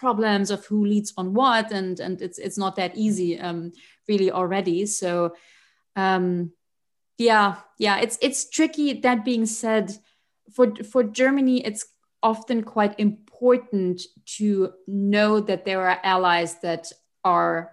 problems 0.04 0.52
of 0.52 0.66
who 0.66 0.86
leads 0.86 1.14
on 1.16 1.34
what 1.34 1.72
and 1.72 2.00
and 2.06 2.22
it's 2.22 2.40
it's 2.46 2.58
not 2.64 2.76
that 2.76 2.92
easy 3.06 3.40
um, 3.40 3.72
really 4.10 4.30
already 4.40 4.86
so 4.86 5.34
um, 5.96 6.52
yeah 7.18 7.48
yeah 7.86 7.98
it's 8.04 8.18
it's 8.22 8.50
tricky 8.50 8.88
that 9.06 9.24
being 9.24 9.46
said 9.46 9.86
for 10.56 10.66
for 10.92 11.04
germany 11.04 11.58
it's 11.70 11.86
often 12.22 12.64
quite 12.64 12.96
important 13.00 14.02
to 14.38 14.74
know 14.88 15.40
that 15.40 15.64
there 15.66 15.82
are 15.88 16.00
allies 16.04 16.60
that 16.62 16.92
are 17.24 17.72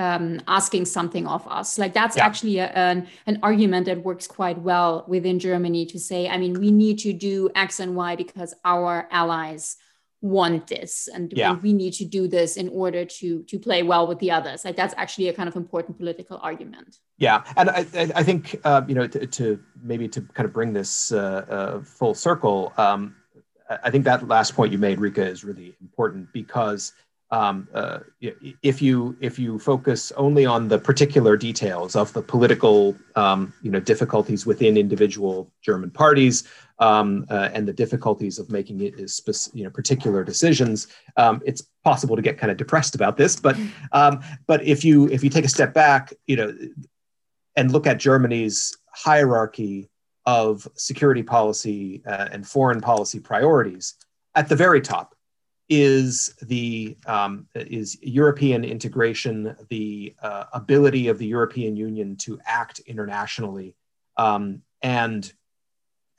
um, 0.00 0.40
asking 0.48 0.86
something 0.86 1.26
of 1.26 1.46
us. 1.46 1.78
Like 1.78 1.92
that's 1.92 2.16
yeah. 2.16 2.26
actually 2.26 2.58
a, 2.58 2.68
an, 2.68 3.06
an 3.26 3.38
argument 3.42 3.84
that 3.86 4.02
works 4.02 4.26
quite 4.26 4.58
well 4.58 5.04
within 5.06 5.38
Germany 5.38 5.84
to 5.86 5.98
say, 5.98 6.26
I 6.26 6.38
mean, 6.38 6.54
we 6.58 6.70
need 6.70 6.98
to 7.00 7.12
do 7.12 7.50
X 7.54 7.80
and 7.80 7.94
Y 7.94 8.16
because 8.16 8.54
our 8.64 9.06
allies 9.10 9.76
want 10.22 10.66
this 10.66 11.08
and 11.14 11.32
yeah. 11.34 11.54
we 11.54 11.72
need 11.72 11.94
to 11.94 12.04
do 12.04 12.28
this 12.28 12.56
in 12.56 12.68
order 12.68 13.04
to 13.06 13.42
to 13.44 13.58
play 13.58 13.82
well 13.82 14.06
with 14.06 14.18
the 14.18 14.30
others 14.30 14.64
like 14.64 14.76
that's 14.76 14.94
actually 14.98 15.28
a 15.28 15.32
kind 15.32 15.48
of 15.48 15.56
important 15.56 15.96
political 15.96 16.38
argument 16.42 16.98
yeah 17.16 17.42
and 17.56 17.70
i, 17.70 17.78
I 18.14 18.22
think 18.22 18.60
uh, 18.64 18.82
you 18.86 18.94
know 18.94 19.06
to, 19.06 19.26
to, 19.26 19.60
maybe 19.82 20.08
to 20.08 20.20
kind 20.20 20.44
of 20.44 20.52
bring 20.52 20.74
this 20.74 21.10
uh, 21.10 21.46
uh, 21.48 21.80
full 21.82 22.14
circle 22.14 22.72
um, 22.76 23.16
i 23.82 23.90
think 23.90 24.04
that 24.04 24.28
last 24.28 24.54
point 24.54 24.72
you 24.72 24.78
made 24.78 25.00
rike 25.00 25.18
is 25.18 25.42
really 25.42 25.74
important 25.80 26.30
because 26.34 26.92
um, 27.32 27.68
uh, 27.72 28.00
if 28.62 28.82
you 28.82 29.16
if 29.20 29.38
you 29.38 29.58
focus 29.58 30.10
only 30.16 30.46
on 30.46 30.66
the 30.66 30.78
particular 30.78 31.36
details 31.36 31.94
of 31.94 32.12
the 32.12 32.22
political 32.22 32.96
um, 33.14 33.52
you 33.62 33.70
know 33.70 33.78
difficulties 33.78 34.46
within 34.46 34.76
individual 34.76 35.48
German 35.62 35.90
parties 35.90 36.44
um, 36.80 37.26
uh, 37.30 37.50
and 37.52 37.68
the 37.68 37.72
difficulties 37.72 38.38
of 38.38 38.50
making 38.50 38.80
it 38.80 38.98
is 38.98 39.22
you 39.52 39.64
know 39.64 39.70
particular 39.70 40.24
decisions, 40.24 40.88
um, 41.16 41.40
it's 41.44 41.62
possible 41.84 42.16
to 42.16 42.22
get 42.22 42.38
kind 42.38 42.50
of 42.50 42.56
depressed 42.56 42.94
about 42.94 43.16
this. 43.16 43.36
But 43.36 43.56
um, 43.92 44.20
but 44.46 44.64
if 44.64 44.84
you 44.84 45.08
if 45.08 45.22
you 45.22 45.30
take 45.30 45.44
a 45.44 45.48
step 45.48 45.72
back, 45.74 46.12
you 46.26 46.36
know, 46.36 46.56
and 47.56 47.70
look 47.70 47.86
at 47.86 47.98
Germany's 47.98 48.76
hierarchy 48.92 49.88
of 50.26 50.66
security 50.74 51.22
policy 51.22 52.02
uh, 52.06 52.28
and 52.32 52.46
foreign 52.46 52.80
policy 52.80 53.20
priorities, 53.20 53.94
at 54.34 54.48
the 54.48 54.56
very 54.56 54.80
top 54.80 55.14
is 55.68 56.34
the 56.42 56.96
um, 57.06 57.46
is 57.54 57.96
European 58.02 58.64
integration, 58.64 59.54
the 59.68 60.14
uh, 60.20 60.44
ability 60.52 61.08
of 61.08 61.18
the 61.18 61.26
European 61.26 61.76
Union 61.76 62.16
to 62.16 62.40
act 62.44 62.80
internationally, 62.80 63.76
um, 64.16 64.62
and 64.82 65.32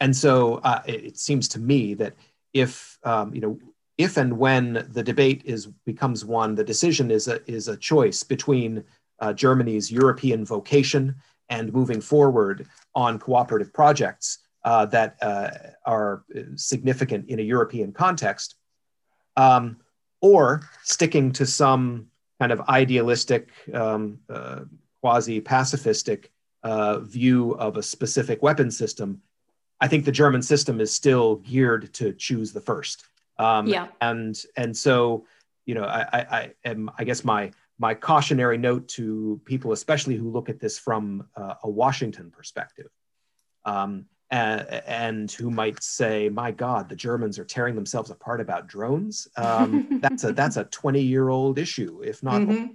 and 0.01 0.15
so 0.15 0.55
uh, 0.63 0.81
it, 0.85 1.05
it, 1.05 1.17
seems 1.17 1.47
to 1.49 1.59
me 1.59 1.93
that 1.93 2.15
if 2.53 2.97
um, 3.03 3.33
you 3.33 3.39
know 3.39 3.57
if 3.97 4.17
and 4.17 4.37
when 4.37 4.87
the 4.89 5.03
debate 5.03 5.43
is 5.45 5.67
becomes 5.85 6.25
one, 6.25 6.55
the 6.55 6.63
decision 6.63 7.11
is 7.11 7.27
a 7.27 7.39
is 7.49 7.67
a 7.67 7.77
choice 7.77 8.23
between 8.23 8.83
uh, 9.19 9.31
Germany's 9.31 9.91
European 9.91 10.43
vocation 10.43 11.15
and 11.49 11.71
moving 11.71 12.01
forward 12.01 12.67
on 12.95 13.19
cooperative 13.19 13.71
projects 13.73 14.39
uh, 14.63 14.85
that 14.87 15.17
uh, 15.21 15.49
are 15.85 16.23
significant 16.55 17.29
in 17.29 17.39
a 17.39 17.43
European 17.43 17.91
context, 17.91 18.55
um, 19.37 19.77
or 20.21 20.61
sticking 20.83 21.31
to 21.31 21.45
some 21.45 22.07
kind 22.39 22.51
of 22.51 22.61
idealistic, 22.69 23.49
um, 23.73 24.17
uh, 24.29 24.61
quasi 25.01 25.39
pacifistic 25.41 26.27
uh, 26.63 26.99
view 26.99 27.51
of 27.51 27.77
a 27.77 27.83
specific 27.83 28.41
weapon 28.41 28.71
system, 28.71 29.21
I 29.81 29.87
think 29.87 30.05
the 30.05 30.11
German 30.11 30.43
system 30.43 30.79
is 30.79 30.93
still 30.93 31.37
geared 31.37 31.91
to 31.95 32.13
choose 32.13 32.53
the 32.53 32.61
first. 32.61 33.03
Um, 33.39 33.67
yeah. 33.67 33.87
And 33.99 34.39
and 34.55 34.77
so, 34.77 35.25
you 35.65 35.73
know, 35.73 35.83
I, 35.83 36.01
I, 36.13 36.19
I 36.19 36.51
am 36.63 36.91
I 36.97 37.03
guess 37.03 37.25
my 37.25 37.51
my 37.79 37.95
cautionary 37.95 38.59
note 38.59 38.87
to 38.89 39.41
people, 39.43 39.71
especially 39.71 40.15
who 40.15 40.29
look 40.29 40.49
at 40.49 40.59
this 40.59 40.77
from 40.77 41.27
uh, 41.35 41.55
a 41.63 41.69
Washington 41.69 42.29
perspective, 42.29 42.91
um, 43.65 44.05
and, 44.29 44.61
and, 44.85 45.31
who 45.31 45.49
might 45.49 45.81
say, 45.81 46.29
"My 46.29 46.51
God, 46.51 46.87
the 46.87 46.95
Germans 46.95 47.39
are 47.39 47.43
tearing 47.43 47.73
themselves 47.73 48.11
apart 48.11 48.39
about 48.39 48.67
drones." 48.67 49.27
Um, 49.35 49.99
that's 50.01 50.23
a 50.23 50.31
that's 50.31 50.57
a 50.57 50.65
twenty 50.65 51.01
year 51.01 51.29
old 51.29 51.57
issue, 51.57 52.01
if 52.03 52.21
not. 52.21 52.41
Mm-hmm. 52.41 52.67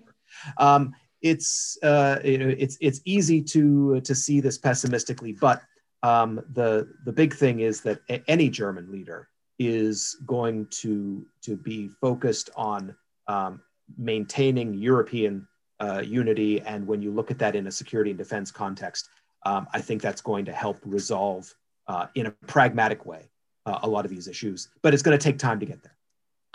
Um, 0.59 0.93
it's 1.23 1.79
uh, 1.85 2.19
you 2.25 2.39
know 2.39 2.55
it's 2.59 2.77
it's 2.81 3.01
easy 3.05 3.41
to 3.43 4.01
to 4.01 4.15
see 4.15 4.41
this 4.41 4.59
pessimistically, 4.59 5.33
but 5.33 5.63
um, 6.03 6.43
the 6.53 6.89
the 7.05 7.13
big 7.13 7.35
thing 7.35 7.61
is 7.61 7.81
that 7.83 8.01
any 8.29 8.49
German 8.49 8.91
leader 8.91 9.29
is 9.59 10.17
going 10.27 10.67
to 10.67 11.27
to 11.43 11.57
be 11.57 11.89
focused 11.89 12.51
on 12.57 12.95
um, 13.29 13.61
maintaining 13.97 14.75
European 14.75 15.47
uh, 15.81 16.03
unity, 16.05 16.61
and 16.63 16.87
when 16.87 17.03
you 17.03 17.11
look 17.11 17.31
at 17.31 17.39
that 17.39 17.57
in 17.57 17.67
a 17.67 17.71
security 17.71 18.11
and 18.11 18.19
defense 18.19 18.51
context, 18.51 19.09
um, 19.45 19.67
I 19.73 19.81
think 19.81 20.03
that's 20.03 20.21
going 20.21 20.45
to 20.47 20.53
help 20.53 20.79
resolve 20.85 21.53
uh, 21.89 22.07
in 22.15 22.27
a 22.27 22.31
pragmatic 22.31 23.07
way 23.07 23.31
uh, 23.65 23.81
a 23.83 23.89
lot 23.89 24.05
of 24.05 24.11
these 24.11 24.29
issues. 24.29 24.69
But 24.83 24.95
it's 24.95 25.03
going 25.03 25.19
to 25.19 25.23
take 25.23 25.39
time 25.39 25.61
to 25.61 25.67
get 25.67 25.83
there. 25.83 25.96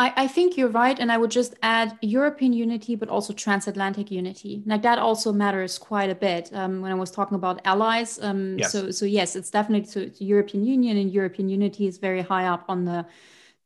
I, 0.02 0.14
I, 0.24 0.28
think 0.28 0.58
you're 0.58 0.76
right. 0.84 0.98
And 1.00 1.12
I 1.12 1.18
would 1.18 1.30
just 1.30 1.54
add 1.62 1.98
European 2.02 2.54
unity, 2.54 2.96
but 2.96 3.08
also 3.08 3.34
transatlantic 3.34 4.10
unity. 4.10 4.64
Like 4.66 4.82
that 4.82 4.98
also 4.98 5.32
matters 5.32 5.78
quite 5.78 6.10
a 6.10 6.16
bit 6.16 6.50
um, 6.54 6.82
when 6.82 6.92
I 6.92 6.96
was 6.96 7.12
talking 7.12 7.36
about 7.36 7.62
allies. 7.66 8.20
Um, 8.20 8.58
yes. 8.58 8.72
So, 8.72 8.90
so, 8.90 9.06
yes, 9.06 9.36
it's 9.36 9.52
definitely 9.52 9.88
to 9.94 10.24
European 10.24 10.66
Union 10.66 10.98
and 10.98 11.12
European 11.12 11.50
unity 11.50 11.86
is 11.86 12.00
very 12.00 12.22
high 12.22 12.48
up 12.48 12.66
on 12.68 12.86
the 12.86 13.06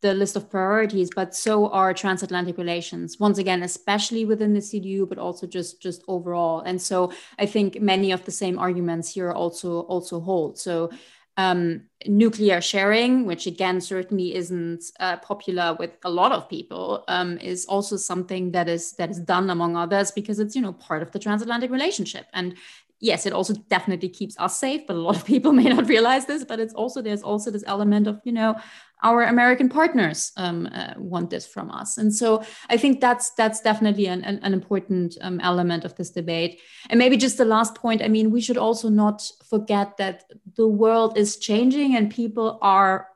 the 0.01 0.13
list 0.13 0.35
of 0.35 0.51
priorities, 0.51 1.09
but 1.15 1.33
so 1.33 1.69
are 1.69 1.91
transatlantic 1.93 2.57
relations. 2.59 3.17
Once 3.19 3.39
again, 3.39 3.63
especially 3.63 4.23
within 4.23 4.53
the 4.53 4.59
CDU, 4.59 5.07
but 5.07 5.17
also 5.17 5.47
just 5.47 5.81
just 5.81 6.03
overall. 6.07 6.59
And 6.59 6.79
so 6.81 7.11
I 7.39 7.45
think 7.45 7.81
many 7.81 8.11
of 8.11 8.25
the 8.25 8.31
same 8.31 8.59
arguments 8.59 9.13
here 9.13 9.31
also 9.31 9.79
also 9.93 10.19
hold. 10.19 10.59
So 10.59 10.91
um, 11.37 11.81
nuclear 12.07 12.61
sharing, 12.61 13.25
which 13.25 13.45
again 13.47 13.81
certainly 13.81 14.35
isn't 14.35 14.83
uh, 14.99 15.17
popular 15.17 15.75
with 15.77 15.91
a 16.03 16.09
lot 16.09 16.31
of 16.31 16.49
people, 16.49 17.03
um, 17.07 17.37
is 17.39 17.65
also 17.65 17.97
something 17.97 18.51
that 18.51 18.69
is 18.69 18.93
that 18.93 19.09
is 19.09 19.19
done 19.19 19.49
among 19.49 19.75
others 19.75 20.11
because 20.11 20.39
it's 20.39 20.55
you 20.55 20.61
know 20.61 20.73
part 20.73 21.01
of 21.01 21.11
the 21.11 21.19
transatlantic 21.19 21.71
relationship. 21.71 22.27
And 22.33 22.55
yes, 22.99 23.25
it 23.25 23.33
also 23.33 23.53
definitely 23.69 24.09
keeps 24.09 24.37
us 24.39 24.59
safe, 24.59 24.87
but 24.87 24.95
a 24.95 24.99
lot 24.99 25.15
of 25.15 25.25
people 25.25 25.51
may 25.61 25.65
not 25.65 25.89
realize 25.89 26.25
this. 26.25 26.45
But 26.45 26.59
it's 26.59 26.73
also 26.73 27.01
there's 27.01 27.23
also 27.23 27.51
this 27.51 27.63
element 27.67 28.07
of 28.07 28.21
you 28.23 28.31
know 28.31 28.55
our 29.03 29.23
American 29.23 29.69
partners 29.69 30.31
um, 30.37 30.67
uh, 30.73 30.93
want 30.97 31.29
this 31.29 31.45
from 31.45 31.69
us, 31.71 31.97
and 31.97 32.13
so 32.13 32.43
I 32.69 32.77
think 32.77 33.01
that's 33.01 33.31
that's 33.31 33.61
definitely 33.61 34.07
an, 34.07 34.23
an, 34.23 34.39
an 34.43 34.53
important 34.53 35.17
um, 35.21 35.39
element 35.41 35.85
of 35.85 35.95
this 35.95 36.11
debate. 36.11 36.61
And 36.89 36.97
maybe 36.97 37.17
just 37.17 37.37
the 37.37 37.45
last 37.45 37.75
point. 37.75 38.01
I 38.01 38.07
mean, 38.07 38.31
we 38.31 38.41
should 38.41 38.57
also 38.57 38.89
not 38.89 39.29
forget 39.49 39.97
that 39.97 40.23
the 40.55 40.67
world 40.67 41.17
is 41.17 41.37
changing, 41.37 41.95
and 41.95 42.09
people 42.09 42.57
are 42.61 43.07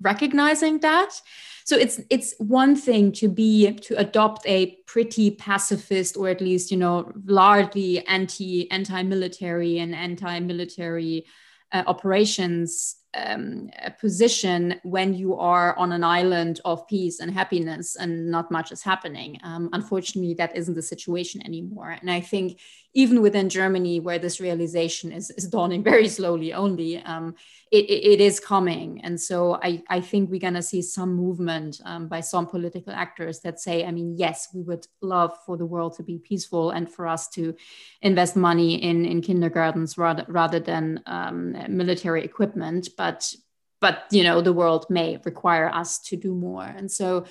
recognizing 0.00 0.80
that 0.80 1.20
so 1.66 1.76
it's 1.76 2.00
it's 2.10 2.32
one 2.38 2.76
thing 2.76 3.10
to 3.10 3.28
be 3.28 3.72
to 3.72 3.98
adopt 3.98 4.46
a 4.46 4.76
pretty 4.86 5.32
pacifist 5.32 6.16
or 6.16 6.28
at 6.28 6.40
least 6.40 6.70
you 6.70 6.76
know 6.76 7.12
largely 7.24 8.06
anti 8.06 8.70
anti 8.70 9.02
military 9.02 9.80
and 9.80 9.92
anti 9.92 10.38
military 10.38 11.26
uh, 11.72 11.82
operations 11.86 12.96
um, 13.14 13.70
position 13.98 14.78
when 14.82 15.14
you 15.14 15.36
are 15.36 15.76
on 15.78 15.92
an 15.92 16.04
island 16.04 16.60
of 16.64 16.86
peace 16.86 17.20
and 17.20 17.32
happiness 17.32 17.96
and 17.96 18.30
not 18.30 18.50
much 18.50 18.72
is 18.72 18.82
happening. 18.82 19.38
Um, 19.42 19.70
unfortunately, 19.72 20.34
that 20.34 20.54
isn't 20.54 20.74
the 20.74 20.82
situation 20.82 21.44
anymore. 21.44 21.96
And 21.98 22.10
I 22.10 22.20
think 22.20 22.60
even 22.96 23.20
within 23.20 23.50
Germany, 23.50 24.00
where 24.00 24.18
this 24.18 24.40
realization 24.40 25.12
is, 25.12 25.30
is 25.30 25.46
dawning 25.48 25.82
very 25.84 26.08
slowly 26.08 26.54
only, 26.54 26.96
um, 26.96 27.34
it, 27.70 27.84
it 27.90 28.20
is 28.22 28.40
coming. 28.40 29.02
And 29.04 29.20
so 29.20 29.60
I, 29.62 29.82
I 29.90 30.00
think 30.00 30.30
we're 30.30 30.40
going 30.40 30.54
to 30.54 30.62
see 30.62 30.80
some 30.80 31.12
movement 31.14 31.78
um, 31.84 32.08
by 32.08 32.22
some 32.22 32.46
political 32.46 32.94
actors 32.94 33.40
that 33.40 33.60
say, 33.60 33.84
I 33.84 33.90
mean, 33.90 34.16
yes, 34.16 34.48
we 34.54 34.62
would 34.62 34.86
love 35.02 35.32
for 35.44 35.58
the 35.58 35.66
world 35.66 35.96
to 35.96 36.02
be 36.02 36.18
peaceful 36.18 36.70
and 36.70 36.90
for 36.90 37.06
us 37.06 37.28
to 37.36 37.54
invest 38.00 38.34
money 38.34 38.82
in, 38.82 39.04
in 39.04 39.20
kindergartens 39.20 39.98
rather, 39.98 40.24
rather 40.28 40.58
than 40.58 41.02
um, 41.04 41.54
military 41.68 42.24
equipment. 42.24 42.88
But, 42.96 43.30
but, 43.78 44.04
you 44.10 44.24
know, 44.24 44.40
the 44.40 44.54
world 44.54 44.86
may 44.88 45.20
require 45.22 45.68
us 45.68 45.98
to 46.08 46.16
do 46.16 46.34
more. 46.34 46.64
And 46.64 46.90
so 46.90 47.26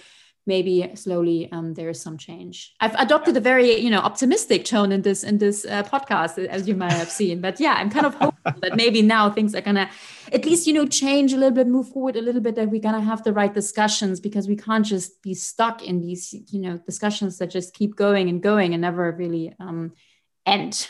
maybe 0.46 0.92
slowly 0.96 1.50
um, 1.52 1.74
there 1.74 1.90
is 1.90 2.02
some 2.02 2.18
change. 2.18 2.74
I've 2.80 2.96
adopted 2.96 3.36
a 3.38 3.40
very 3.40 3.78
you 3.80 3.90
know 3.90 4.00
optimistic 4.00 4.66
tone 4.66 4.92
in 4.92 5.02
this 5.02 5.24
in 5.24 5.38
this 5.38 5.66
uh, 5.66 5.84
podcast, 5.84 6.38
as 6.46 6.68
you 6.68 6.76
might 6.76 6.94
have 6.94 7.10
seen. 7.10 7.42
But 7.42 7.60
yeah, 7.60 7.76
I'm 7.78 7.90
kind 7.90 8.06
of 8.06 8.16
hopeful 8.22 8.54
that 8.62 8.76
maybe 8.76 9.02
now 9.02 9.30
things 9.30 9.56
are 9.56 9.62
gonna 9.62 9.90
at 10.32 10.46
least 10.46 10.68
you 10.68 10.74
know 10.74 10.86
change 10.86 11.34
a 11.34 11.38
little 11.38 11.56
bit, 11.56 11.68
move 11.68 11.90
forward 11.90 12.16
a 12.16 12.22
little 12.22 12.42
bit. 12.42 12.56
That 12.56 12.70
we're 12.70 12.82
gonna 12.82 13.02
have 13.02 13.24
the 13.24 13.34
right 13.34 13.54
discussions 13.54 14.20
because 14.20 14.48
we 14.48 14.56
can't 14.56 14.86
just 14.86 15.22
be 15.22 15.34
stuck 15.34 15.84
in 15.84 16.02
these 16.02 16.34
you 16.52 16.62
know 16.62 16.78
discussions 16.78 17.38
that 17.40 17.48
just 17.48 17.74
keep 17.74 17.96
going 17.96 18.30
and 18.30 18.42
going 18.42 18.74
and 18.74 18.82
never 18.82 19.12
really 19.12 19.56
um, 19.60 19.94
end. 20.46 20.88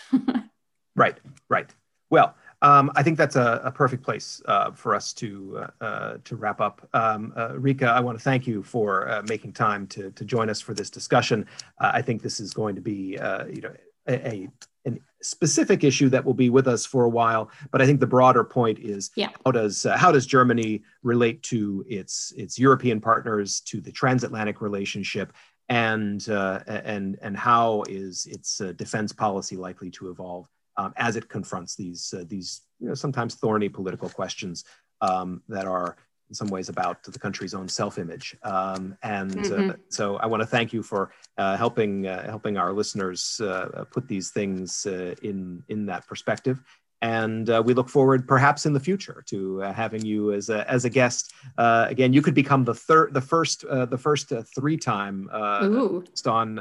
right, 0.95 1.17
right. 1.49 1.73
Well. 2.09 2.35
Um, 2.61 2.91
I 2.95 3.03
think 3.03 3.17
that's 3.17 3.35
a, 3.35 3.61
a 3.63 3.71
perfect 3.71 4.03
place 4.03 4.41
uh, 4.45 4.71
for 4.71 4.95
us 4.95 5.13
to 5.13 5.65
uh, 5.81 5.83
uh, 5.83 6.17
to 6.23 6.35
wrap 6.35 6.61
up. 6.61 6.87
Um, 6.93 7.33
uh, 7.35 7.53
Rike, 7.57 7.83
I 7.83 7.99
want 7.99 8.17
to 8.17 8.23
thank 8.23 8.47
you 8.47 8.63
for 8.63 9.09
uh, 9.09 9.23
making 9.27 9.53
time 9.53 9.87
to 9.87 10.11
to 10.11 10.25
join 10.25 10.49
us 10.49 10.61
for 10.61 10.73
this 10.73 10.89
discussion. 10.89 11.45
Uh, 11.79 11.91
I 11.93 12.01
think 12.01 12.21
this 12.21 12.39
is 12.39 12.53
going 12.53 12.75
to 12.75 12.81
be 12.81 13.17
you 13.49 13.61
know 13.61 13.73
a, 14.07 14.27
a 14.27 14.49
a 14.87 14.93
specific 15.21 15.83
issue 15.83 16.09
that 16.09 16.23
will 16.23 16.35
be 16.35 16.49
with 16.49 16.67
us 16.67 16.85
for 16.85 17.05
a 17.05 17.09
while. 17.09 17.49
But 17.71 17.81
I 17.81 17.85
think 17.87 17.99
the 17.99 18.07
broader 18.07 18.43
point 18.43 18.79
is 18.79 19.11
yeah. 19.15 19.29
how 19.43 19.51
does 19.51 19.85
how 19.95 20.11
does 20.11 20.25
Germany 20.25 20.83
relate 21.03 21.43
to 21.43 21.83
its 21.87 22.33
its 22.37 22.57
European 22.57 23.01
partners, 23.01 23.61
to 23.61 23.81
the 23.81 23.91
transatlantic 23.91 24.61
relationship, 24.61 25.33
and 25.69 26.25
and 26.27 27.17
and 27.21 27.35
how 27.35 27.83
is 27.89 28.27
its 28.27 28.59
defense 28.75 29.11
policy 29.11 29.57
likely 29.57 29.91
to 29.91 30.09
evolve? 30.09 30.47
Um, 30.77 30.93
as 30.97 31.15
it 31.15 31.29
confronts 31.29 31.75
these 31.75 32.13
uh, 32.17 32.23
these 32.27 32.61
you 32.79 32.87
know, 32.87 32.95
sometimes 32.95 33.35
thorny 33.35 33.69
political 33.69 34.09
questions 34.09 34.65
um, 35.01 35.41
that 35.47 35.65
are 35.65 35.97
in 36.29 36.35
some 36.35 36.47
ways 36.47 36.69
about 36.69 37.03
the 37.03 37.19
country's 37.19 37.53
own 37.53 37.67
self-image. 37.67 38.35
Um, 38.43 38.97
and 39.03 39.37
uh, 39.37 39.41
mm-hmm. 39.41 39.69
uh, 39.71 39.73
so 39.89 40.17
I 40.17 40.25
want 40.25 40.41
to 40.41 40.47
thank 40.47 40.73
you 40.73 40.81
for 40.81 41.11
uh, 41.37 41.55
helping 41.55 42.07
uh, 42.07 42.27
helping 42.29 42.57
our 42.57 42.73
listeners 42.73 43.39
uh, 43.41 43.85
put 43.91 44.07
these 44.07 44.31
things 44.31 44.85
in 45.21 45.63
in 45.69 45.85
that 45.85 46.07
perspective. 46.07 46.61
And 47.01 47.47
we 47.65 47.75
look 47.75 47.89
forward, 47.89 48.27
perhaps 48.27 48.65
in 48.65 48.73
the 48.73 48.79
future, 48.79 49.23
to 49.27 49.59
having 49.59 50.03
you 50.03 50.31
as 50.31 50.49
a, 50.49 50.67
as 50.67 50.85
a 50.85 50.89
guest. 50.89 51.33
again, 51.57 52.13
you 52.13 52.21
could 52.23 52.33
become 52.33 52.63
the 52.63 52.73
third, 52.73 53.13
the 53.13 53.21
first, 53.21 53.61
the 53.61 53.97
first 53.97 54.33
three-time 54.55 55.29
guest 55.29 56.27
on 56.27 56.57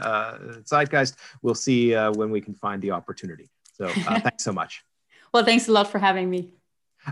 Zeitgeist. 0.65 1.15
We'll 1.41 1.55
see 1.55 1.95
when 1.95 2.31
we 2.31 2.43
can 2.43 2.55
find 2.57 2.83
the 2.83 2.91
opportunity. 2.91 3.49
So 3.75 3.87
uh, 3.87 4.21
thanks 4.27 4.45
so 4.45 4.53
much. 4.53 4.85
Well, 5.33 5.45
thanks 5.45 5.69
a 5.69 5.73
lot 5.73 5.89
for 5.89 5.99
having 5.99 6.31
me. 6.31 6.55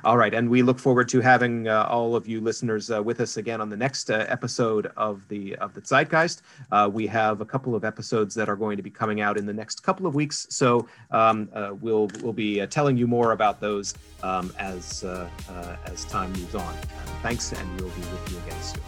All 0.04 0.16
right, 0.16 0.32
and 0.32 0.48
we 0.48 0.62
look 0.62 0.78
forward 0.78 1.08
to 1.10 1.20
having 1.20 1.68
uh, 1.68 1.86
all 1.90 2.16
of 2.16 2.26
you 2.26 2.40
listeners 2.40 2.90
uh, 2.90 3.02
with 3.02 3.20
us 3.20 3.36
again 3.36 3.60
on 3.60 3.68
the 3.68 3.76
next 3.76 4.10
uh, 4.10 4.24
episode 4.28 4.90
of 4.96 5.26
the 5.28 5.54
of 5.56 5.74
the 5.74 5.82
Zeitgeist. 5.82 6.40
Uh, 6.70 6.88
we 6.90 7.06
have 7.08 7.42
a 7.42 7.44
couple 7.44 7.74
of 7.74 7.84
episodes 7.84 8.34
that 8.34 8.48
are 8.48 8.56
going 8.56 8.78
to 8.78 8.82
be 8.82 8.90
coming 8.90 9.20
out 9.20 9.36
in 9.36 9.44
the 9.44 9.52
next 9.52 9.82
couple 9.82 10.06
of 10.06 10.14
weeks, 10.14 10.46
so 10.48 10.88
um, 11.10 11.48
uh, 11.52 11.74
we'll 11.80 12.08
we'll 12.22 12.32
be 12.32 12.62
uh, 12.62 12.66
telling 12.68 12.96
you 12.96 13.06
more 13.06 13.32
about 13.32 13.60
those 13.60 13.94
um, 14.22 14.50
as 14.58 15.04
as 15.84 16.04
time 16.06 16.32
moves 16.32 16.54
on. 16.54 16.74
thanks, 17.22 17.52
and 17.52 17.80
we'll 17.80 17.90
be 17.90 18.00
with 18.00 18.32
you 18.32 18.38
again 18.46 18.62
soon. 18.62 18.82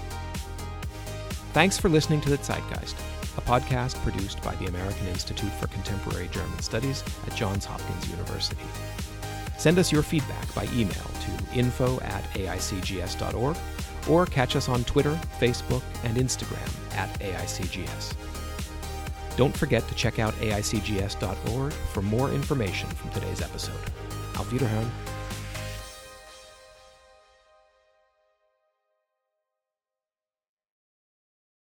Thanks 1.52 1.76
for 1.76 1.90
listening 1.90 2.22
to 2.22 2.30
the 2.30 2.38
Zeitgeist 2.38 2.94
a 3.36 3.40
podcast 3.42 3.94
produced 4.02 4.42
by 4.42 4.54
the 4.56 4.66
American 4.66 5.06
Institute 5.08 5.52
for 5.52 5.66
Contemporary 5.68 6.28
German 6.28 6.58
Studies 6.60 7.02
at 7.26 7.34
Johns 7.34 7.64
Hopkins 7.64 8.08
University. 8.10 8.62
Send 9.58 9.78
us 9.78 9.92
your 9.92 10.02
feedback 10.02 10.54
by 10.54 10.64
email 10.74 10.92
to 10.92 11.58
info 11.58 12.00
at 12.00 12.24
aicgs.org 12.34 13.56
or 14.08 14.26
catch 14.26 14.56
us 14.56 14.68
on 14.68 14.84
Twitter, 14.84 15.18
Facebook, 15.38 15.82
and 16.04 16.16
Instagram 16.16 16.96
at 16.96 17.08
AICGS. 17.20 18.14
Don't 19.36 19.56
forget 19.56 19.86
to 19.88 19.94
check 19.94 20.18
out 20.18 20.34
aicgs.org 20.34 21.72
for 21.72 22.02
more 22.02 22.30
information 22.30 22.88
from 22.90 23.10
today's 23.10 23.40
episode. 23.40 23.80
Auf 24.36 24.50
Wiederhören. 24.50 25.03